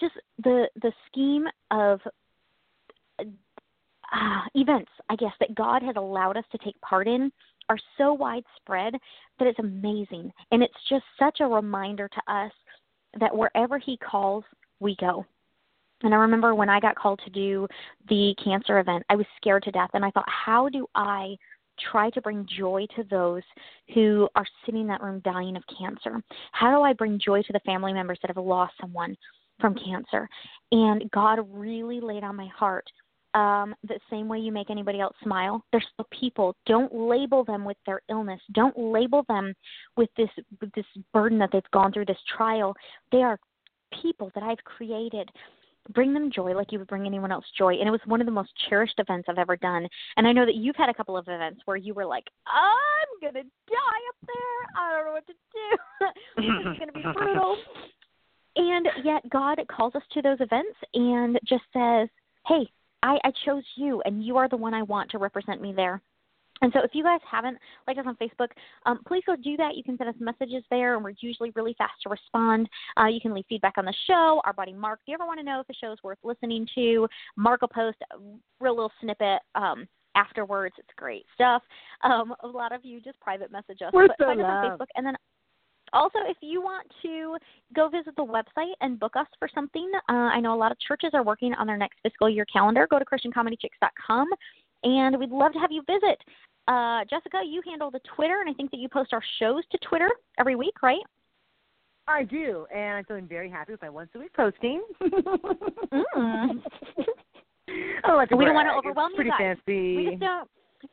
Just 0.00 0.14
the 0.42 0.68
the 0.80 0.92
scheme 1.08 1.46
of 1.70 2.00
uh, 3.18 3.24
events, 4.54 4.90
I 5.08 5.16
guess, 5.16 5.32
that 5.40 5.54
God 5.54 5.82
has 5.82 5.96
allowed 5.96 6.36
us 6.36 6.44
to 6.52 6.58
take 6.58 6.80
part 6.80 7.08
in 7.08 7.32
are 7.68 7.78
so 7.98 8.12
widespread 8.12 8.94
that 9.38 9.48
it's 9.48 9.58
amazing. 9.58 10.32
And 10.50 10.62
it's 10.62 10.74
just 10.88 11.04
such 11.18 11.38
a 11.40 11.46
reminder 11.46 12.08
to 12.08 12.32
us 12.32 12.52
that 13.20 13.34
wherever 13.34 13.78
He 13.78 13.96
calls, 13.98 14.44
we 14.80 14.96
go. 15.00 15.24
And 16.02 16.12
I 16.12 16.18
remember 16.18 16.54
when 16.54 16.68
I 16.68 16.80
got 16.80 16.96
called 16.96 17.20
to 17.24 17.30
do 17.30 17.66
the 18.08 18.34
cancer 18.42 18.78
event, 18.78 19.04
I 19.08 19.16
was 19.16 19.26
scared 19.36 19.62
to 19.64 19.70
death. 19.70 19.90
And 19.94 20.04
I 20.04 20.10
thought, 20.10 20.28
how 20.28 20.68
do 20.68 20.86
I 20.94 21.36
try 21.90 22.10
to 22.10 22.20
bring 22.20 22.46
joy 22.58 22.86
to 22.96 23.04
those 23.04 23.42
who 23.94 24.28
are 24.36 24.46
sitting 24.64 24.82
in 24.82 24.86
that 24.88 25.02
room 25.02 25.20
dying 25.24 25.56
of 25.56 25.62
cancer? 25.78 26.22
How 26.52 26.76
do 26.76 26.82
I 26.82 26.92
bring 26.92 27.18
joy 27.18 27.42
to 27.42 27.52
the 27.52 27.60
family 27.60 27.92
members 27.92 28.18
that 28.22 28.34
have 28.34 28.44
lost 28.44 28.74
someone 28.80 29.16
from 29.60 29.74
cancer? 29.74 30.28
And 30.72 31.10
God 31.10 31.38
really 31.50 32.00
laid 32.00 32.24
on 32.24 32.36
my 32.36 32.48
heart 32.48 32.86
um, 33.34 33.74
the 33.86 33.98
same 34.10 34.28
way 34.28 34.38
you 34.38 34.52
make 34.52 34.70
anybody 34.70 35.00
else 35.00 35.14
smile. 35.22 35.64
They're 35.72 35.84
still 35.92 36.06
people. 36.18 36.54
Don't 36.66 36.94
label 36.94 37.44
them 37.44 37.64
with 37.64 37.76
their 37.84 38.00
illness. 38.08 38.40
Don't 38.52 38.76
label 38.78 39.24
them 39.28 39.54
with 39.96 40.08
this 40.16 40.30
with 40.60 40.72
this 40.74 40.86
burden 41.12 41.38
that 41.38 41.50
they've 41.52 41.62
gone 41.72 41.92
through 41.92 42.06
this 42.06 42.18
trial. 42.36 42.74
They 43.10 43.22
are 43.22 43.38
people 44.02 44.30
that 44.34 44.44
I've 44.44 44.62
created. 44.64 45.28
Bring 45.92 46.14
them 46.14 46.30
joy 46.32 46.54
like 46.54 46.72
you 46.72 46.78
would 46.78 46.88
bring 46.88 47.04
anyone 47.06 47.30
else 47.30 47.44
joy. 47.58 47.74
And 47.74 47.86
it 47.86 47.90
was 47.90 48.00
one 48.06 48.20
of 48.20 48.26
the 48.26 48.32
most 48.32 48.50
cherished 48.70 48.98
events 48.98 49.28
I've 49.28 49.36
ever 49.36 49.56
done. 49.56 49.86
And 50.16 50.26
I 50.26 50.32
know 50.32 50.46
that 50.46 50.54
you've 50.54 50.76
had 50.76 50.88
a 50.88 50.94
couple 50.94 51.14
of 51.14 51.28
events 51.28 51.60
where 51.66 51.76
you 51.76 51.92
were 51.92 52.06
like, 52.06 52.24
I'm 52.46 53.20
going 53.20 53.34
to 53.34 53.42
die 53.42 54.02
up 54.08 54.26
there. 54.26 54.82
I 54.82 54.96
don't 54.96 55.06
know 55.06 55.12
what 55.12 55.26
to 55.26 55.34
do. 55.52 56.06
this 56.36 56.72
is 56.72 56.78
going 56.78 56.88
to 56.88 56.92
be 56.94 57.02
brutal. 57.14 57.56
And 58.56 58.86
yet 59.04 59.28
God 59.28 59.60
calls 59.68 59.94
us 59.94 60.02
to 60.12 60.22
those 60.22 60.38
events 60.40 60.78
and 60.94 61.38
just 61.44 61.64
says, 61.74 62.08
hey, 62.46 62.66
I, 63.04 63.18
I 63.22 63.32
chose 63.44 63.64
you, 63.76 64.02
and 64.06 64.24
you 64.24 64.38
are 64.38 64.48
the 64.48 64.56
one 64.56 64.72
I 64.72 64.82
want 64.82 65.10
to 65.10 65.18
represent 65.18 65.60
me 65.60 65.72
there. 65.76 66.00
And 66.62 66.72
so, 66.72 66.80
if 66.82 66.92
you 66.94 67.04
guys 67.04 67.20
haven't 67.30 67.58
liked 67.86 67.98
us 67.98 68.06
on 68.06 68.16
Facebook, 68.16 68.48
um, 68.86 69.00
please 69.06 69.22
go 69.26 69.36
do 69.36 69.56
that. 69.58 69.76
You 69.76 69.84
can 69.84 69.98
send 69.98 70.08
us 70.08 70.14
messages 70.18 70.64
there, 70.70 70.94
and 70.94 71.04
we're 71.04 71.12
usually 71.20 71.50
really 71.54 71.74
fast 71.76 71.92
to 72.04 72.08
respond. 72.08 72.68
Uh, 72.98 73.06
you 73.06 73.20
can 73.20 73.34
leave 73.34 73.44
feedback 73.48 73.74
on 73.76 73.84
the 73.84 73.94
show. 74.06 74.40
Our 74.44 74.54
buddy 74.54 74.72
Mark, 74.72 75.00
if 75.02 75.08
you 75.08 75.14
ever 75.14 75.26
want 75.26 75.38
to 75.40 75.44
know 75.44 75.60
if 75.60 75.66
the 75.66 75.74
show 75.74 75.92
is 75.92 75.98
worth 76.02 76.18
listening 76.24 76.66
to, 76.76 77.06
Mark 77.36 77.60
will 77.60 77.68
post 77.68 77.98
a 78.12 78.16
real 78.60 78.74
little 78.74 78.92
snippet 79.00 79.40
um, 79.54 79.86
afterwards. 80.14 80.76
It's 80.78 80.88
great 80.96 81.26
stuff. 81.34 81.62
Um, 82.02 82.34
a 82.42 82.46
lot 82.46 82.72
of 82.72 82.84
you 82.84 83.00
just 83.00 83.20
private 83.20 83.52
message 83.52 83.82
us. 83.82 83.92
We're 83.92 84.06
but 84.06 84.16
so 84.18 84.26
find 84.26 84.40
us 84.40 84.46
on. 84.46 84.78
Facebook, 84.78 84.86
and 84.94 85.04
then 85.04 85.16
also, 85.94 86.18
if 86.26 86.36
you 86.40 86.60
want 86.60 86.86
to 87.02 87.36
go 87.74 87.88
visit 87.88 88.14
the 88.16 88.24
website 88.24 88.72
and 88.80 88.98
book 88.98 89.12
us 89.16 89.26
for 89.38 89.48
something, 89.54 89.90
uh, 90.08 90.12
I 90.12 90.40
know 90.40 90.54
a 90.54 90.58
lot 90.58 90.72
of 90.72 90.78
churches 90.80 91.10
are 91.14 91.22
working 91.22 91.54
on 91.54 91.66
their 91.66 91.76
next 91.76 91.98
fiscal 92.02 92.28
year 92.28 92.44
calendar. 92.52 92.86
Go 92.90 92.98
to 92.98 93.04
ChristianComedyChicks.com, 93.04 94.28
and 94.82 95.18
we'd 95.18 95.30
love 95.30 95.52
to 95.52 95.58
have 95.58 95.72
you 95.72 95.82
visit. 95.86 96.18
Uh, 96.66 97.04
Jessica, 97.08 97.42
you 97.46 97.62
handle 97.66 97.90
the 97.90 98.00
Twitter, 98.16 98.40
and 98.40 98.50
I 98.50 98.54
think 98.54 98.70
that 98.72 98.80
you 98.80 98.88
post 98.88 99.12
our 99.12 99.22
shows 99.38 99.62
to 99.70 99.78
Twitter 99.88 100.10
every 100.38 100.56
week, 100.56 100.82
right? 100.82 101.02
I 102.06 102.24
do, 102.24 102.66
and 102.74 102.98
I'm 102.98 103.04
feeling 103.04 103.26
very 103.26 103.48
happy 103.48 103.72
with 103.72 103.80
my 103.80 103.88
once 103.88 104.10
a 104.14 104.18
week 104.18 104.32
posting. 104.34 104.82
Mm. 105.02 106.62
Like 108.06 108.30
We 108.30 108.44
don't 108.44 108.54
wanna 108.54 108.76
overwhelm 108.76 109.12
it's 109.12 109.12
you 109.12 109.16
pretty 109.16 109.30
guys. 109.30 109.56
fancy. 109.66 109.96
We 109.96 110.06
just 110.10 110.20
don't. 110.20 110.48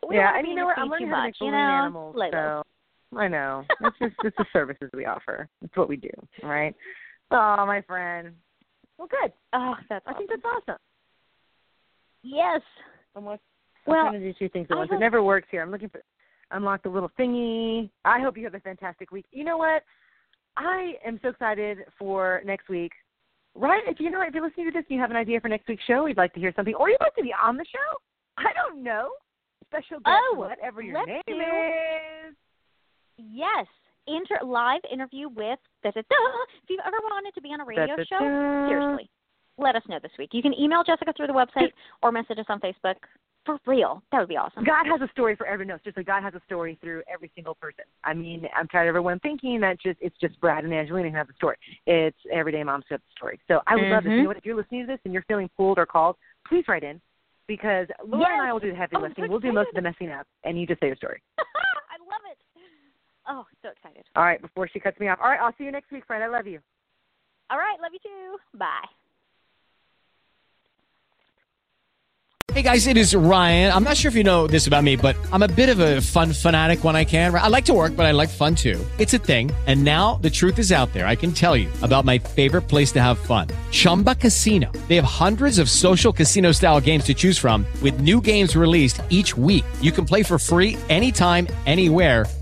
We 0.08 0.16
yeah, 0.16 0.32
don't 0.32 0.40
and 0.40 0.48
you 0.48 0.56
know 0.56 0.66
what? 0.66 0.78
I'm 0.80 0.90
learning 0.90 1.10
too 1.10 1.14
how 1.14 1.22
to 1.22 1.28
much, 1.28 1.38
you 1.42 1.52
know? 1.52 1.58
animals. 1.58 2.16
Like 2.16 2.32
so 2.32 2.64
I 3.17 3.28
know. 3.28 3.65
It's 3.82 3.97
just 4.00 4.15
it's 4.24 4.38
the 4.38 4.45
services 4.54 4.89
we 4.93 5.06
offer. 5.06 5.47
It's 5.63 5.76
what 5.76 5.89
we 5.89 5.97
do. 5.97 6.10
right? 6.43 6.74
Oh, 7.32 7.63
my 7.65 7.82
friend. 7.82 8.32
Well, 8.97 9.08
good. 9.10 9.32
Oh, 9.54 9.74
that's 9.89 10.06
I 10.08 10.12
awesome. 10.12 10.28
think 10.28 10.30
that's 10.41 10.56
awesome. 10.56 10.80
yes. 12.24 12.62
I'm, 13.15 13.26
Well, 13.26 13.38
I'm 13.88 13.88
trying 13.88 14.13
to 14.13 14.19
do 14.19 14.34
two 14.38 14.50
things 14.50 14.67
at 14.69 14.78
once. 14.78 14.89
hope- 14.89 14.97
It 14.97 15.00
never 15.00 15.21
works 15.24 15.47
here. 15.52 15.62
I'm 15.62 15.71
looking 15.71 15.89
for 15.89 16.02
unlock 16.52 16.84
the 16.84 16.89
little 16.89 17.10
thingy. 17.19 17.89
I 18.06 18.19
hope 18.19 18.38
you 18.38 18.43
have 18.43 18.56
a 18.56 18.60
fantastic 18.60 19.12
week. 19.12 19.26
You 19.32 19.43
know 19.43 19.58
what? 19.58 19.84
I 20.58 20.93
am 21.06 21.17
so 21.21 21.30
excited 21.30 21.80
for 21.97 22.41
next 22.45 22.67
week. 22.69 22.91
Right? 23.56 23.82
If 23.88 24.00
you 24.00 24.10
know, 24.10 24.21
if 24.21 24.34
you're 24.34 24.45
listening 24.45 24.67
to 24.67 24.71
this, 24.71 24.86
and 24.89 24.95
you 24.95 25.02
have 25.02 25.12
an 25.12 25.17
idea 25.17 25.39
for 25.41 25.50
next 25.50 25.67
week's 25.67 25.84
show. 25.86 26.04
We'd 26.04 26.17
like 26.17 26.34
to 26.34 26.39
hear 26.39 26.54
something, 26.56 26.74
or 26.76 26.89
you'd 26.89 27.02
like 27.02 27.15
to 27.15 27.24
be 27.24 27.34
on 27.41 27.58
the 27.58 27.65
show. 27.65 27.97
I 28.38 28.52
don't 28.54 28.82
know. 28.84 29.10
Special 29.67 30.00
guest, 30.00 30.08
Oh, 30.32 30.36
whatever 30.38 30.82
your 30.82 31.06
name 31.06 31.21
do- 31.28 31.34
is. 31.34 32.36
Yes. 33.29 33.65
inter 34.07 34.39
live 34.43 34.81
interview 34.91 35.29
with 35.29 35.60
da, 35.84 35.91
da, 35.91 36.01
da. 36.01 36.15
if 36.63 36.69
you've 36.69 36.79
ever 36.86 36.97
wanted 37.03 37.34
to 37.36 37.41
be 37.41 37.49
on 37.49 37.62
a 37.62 37.65
radio 37.65 37.95
Da, 37.95 38.03
show, 38.03 38.67
seriously, 38.67 39.10
let 39.57 39.75
us 39.75 39.84
know 39.88 39.99
this 40.01 40.12
week. 40.17 40.29
You 40.34 40.41
can 40.41 40.53
email 40.60 40.84
Jessica 40.84 41.13
through 41.15 41.27
the 41.27 41.34
website 41.34 41.71
or 42.01 42.12
message 42.12 42.39
us 42.39 42.45
on 42.49 42.60
Facebook. 42.60 42.95
For 43.43 43.57
real, 43.65 44.03
that 44.12 44.19
would 44.19 44.29
be 44.29 44.38
awesome. 44.38 44.63
God 44.63 44.86
has 44.86 45.01
a 45.01 45.07
story 45.13 45.36
for 45.36 45.47
everyone. 45.47 45.79
Just 45.84 45.97
like 45.97 46.05
God 46.05 46.21
has 46.21 46.36
a 46.36 46.41
story 46.45 46.77
through 46.79 47.01
every 47.12 47.31
single 47.34 47.55
person. 47.55 47.86
I 48.03 48.13
mean, 48.13 48.47
I'm 48.55 48.67
tired 48.67 48.84
of 48.88 48.89
everyone 48.89 49.17
thinking 49.19 49.60
that 49.62 49.81
just 49.81 49.97
it's 49.99 50.15
just 50.21 50.39
Brad 50.39 50.63
and 50.63 50.71
Angelina 50.71 51.10
who 51.10 51.15
have 51.15 51.25
the 51.27 51.34
story. 51.34 51.57
It's 51.88 52.17
everyday 52.31 52.63
moms 52.63 52.86
who 52.88 52.93
have 52.93 53.01
the 53.01 53.12
story. 53.17 53.39
So 53.47 53.62
I 53.65 53.75
would 53.75 53.88
love 53.89 54.03
this. 54.03 54.12
Mhm. 54.12 54.15
You 54.17 54.21
know 54.23 54.27
what? 54.29 54.38
If 54.38 54.45
you're 54.45 54.55
listening 54.55 54.81
to 54.81 54.88
this 54.88 54.99
and 55.05 55.13
you're 55.13 55.23
feeling 55.27 55.49
pulled 55.57 55.79
or 55.79 55.88
called, 55.88 56.17
please 56.47 56.65
write 56.67 56.84
in 56.84 57.01
because 57.47 57.88
Laura 58.05 58.31
and 58.34 58.41
I 58.43 58.53
will 58.53 58.60
do 58.60 58.69
the 58.69 58.77
heavy 58.77 58.95
Oh, 58.95 58.99
lifting. 59.01 59.27
we'll 59.27 59.39
do 59.39 59.51
most 59.51 59.69
of 59.69 59.73
the 59.75 59.81
messing 59.81 60.12
up, 60.12 60.27
and 60.43 60.60
you 60.60 60.67
just 60.67 60.79
say 60.79 60.88
your 60.88 60.95
story. 60.97 61.19
I 63.32 63.36
love 63.36 63.46
it. 63.48 63.58
Oh, 63.63 63.67
so 63.67 63.70
excited. 63.70 64.04
All 64.15 64.24
right, 64.24 64.41
before 64.41 64.67
she 64.67 64.80
cuts 64.80 65.00
me 65.00 65.08
off. 65.08 65.20
All 65.22 65.30
right, 65.30 65.39
I'll 65.39 65.54
see 65.58 65.63
you 65.63 65.72
next 65.72 65.91
week, 65.91 66.06
friend. 66.06 66.24
I 66.24 66.28
love 66.28 66.48
you. 66.48 66.60
All 67.50 67.58
right, 67.58 67.78
love 67.82 67.91
you 67.94 68.00
too. 68.00 68.58
Bye. 68.58 68.88
Hey 72.54 72.63
guys, 72.63 72.88
it 72.88 72.98
is 72.98 73.15
Ryan. 73.15 73.72
I'm 73.72 73.86
not 73.86 73.96
sure 73.96 74.10
if 74.10 74.15
you 74.15 74.26
know 74.26 74.46
this 74.46 74.67
about 74.67 74.84
me, 74.84 74.98
but 74.98 75.15
I'm 75.32 75.41
a 75.41 75.48
bit 75.48 75.70
of 75.70 75.80
a 75.80 76.02
fun 76.02 76.34
fanatic 76.34 76.84
when 76.84 76.98
I 76.98 77.06
can. 77.06 77.34
I 77.34 77.48
like 77.48 77.63
to 77.65 77.74
work, 77.74 77.96
but 77.96 78.06
I 78.06 78.12
like 78.12 78.28
fun 78.28 78.56
too. 78.56 78.78
It's 79.00 79.13
a 79.13 79.20
thing. 79.20 79.52
And 79.67 79.86
now 79.86 80.15
the 80.15 80.30
truth 80.30 80.60
is 80.60 80.70
out 80.74 80.91
there. 80.91 81.08
I 81.08 81.15
can 81.15 81.32
tell 81.32 81.56
you 81.56 81.70
about 81.82 82.04
my 82.04 82.17
favorite 82.17 82.63
place 82.63 82.91
to 82.94 83.02
have 83.02 83.17
fun 83.20 83.48
Chumba 83.72 84.15
Casino. 84.15 84.70
They 84.89 84.98
have 84.98 85.06
hundreds 85.06 85.60
of 85.60 85.70
social 85.70 86.12
casino 86.12 86.52
style 86.52 86.82
games 86.82 87.06
to 87.06 87.13
choose 87.13 87.38
from, 87.38 87.65
with 87.82 88.02
new 88.02 88.20
games 88.20 88.54
released 88.54 89.02
each 89.10 89.38
week. 89.38 89.63
You 89.82 89.94
can 89.94 90.04
play 90.04 90.22
for 90.22 90.38
free 90.38 90.78
anytime, 90.89 91.48
anywhere. 91.65 92.26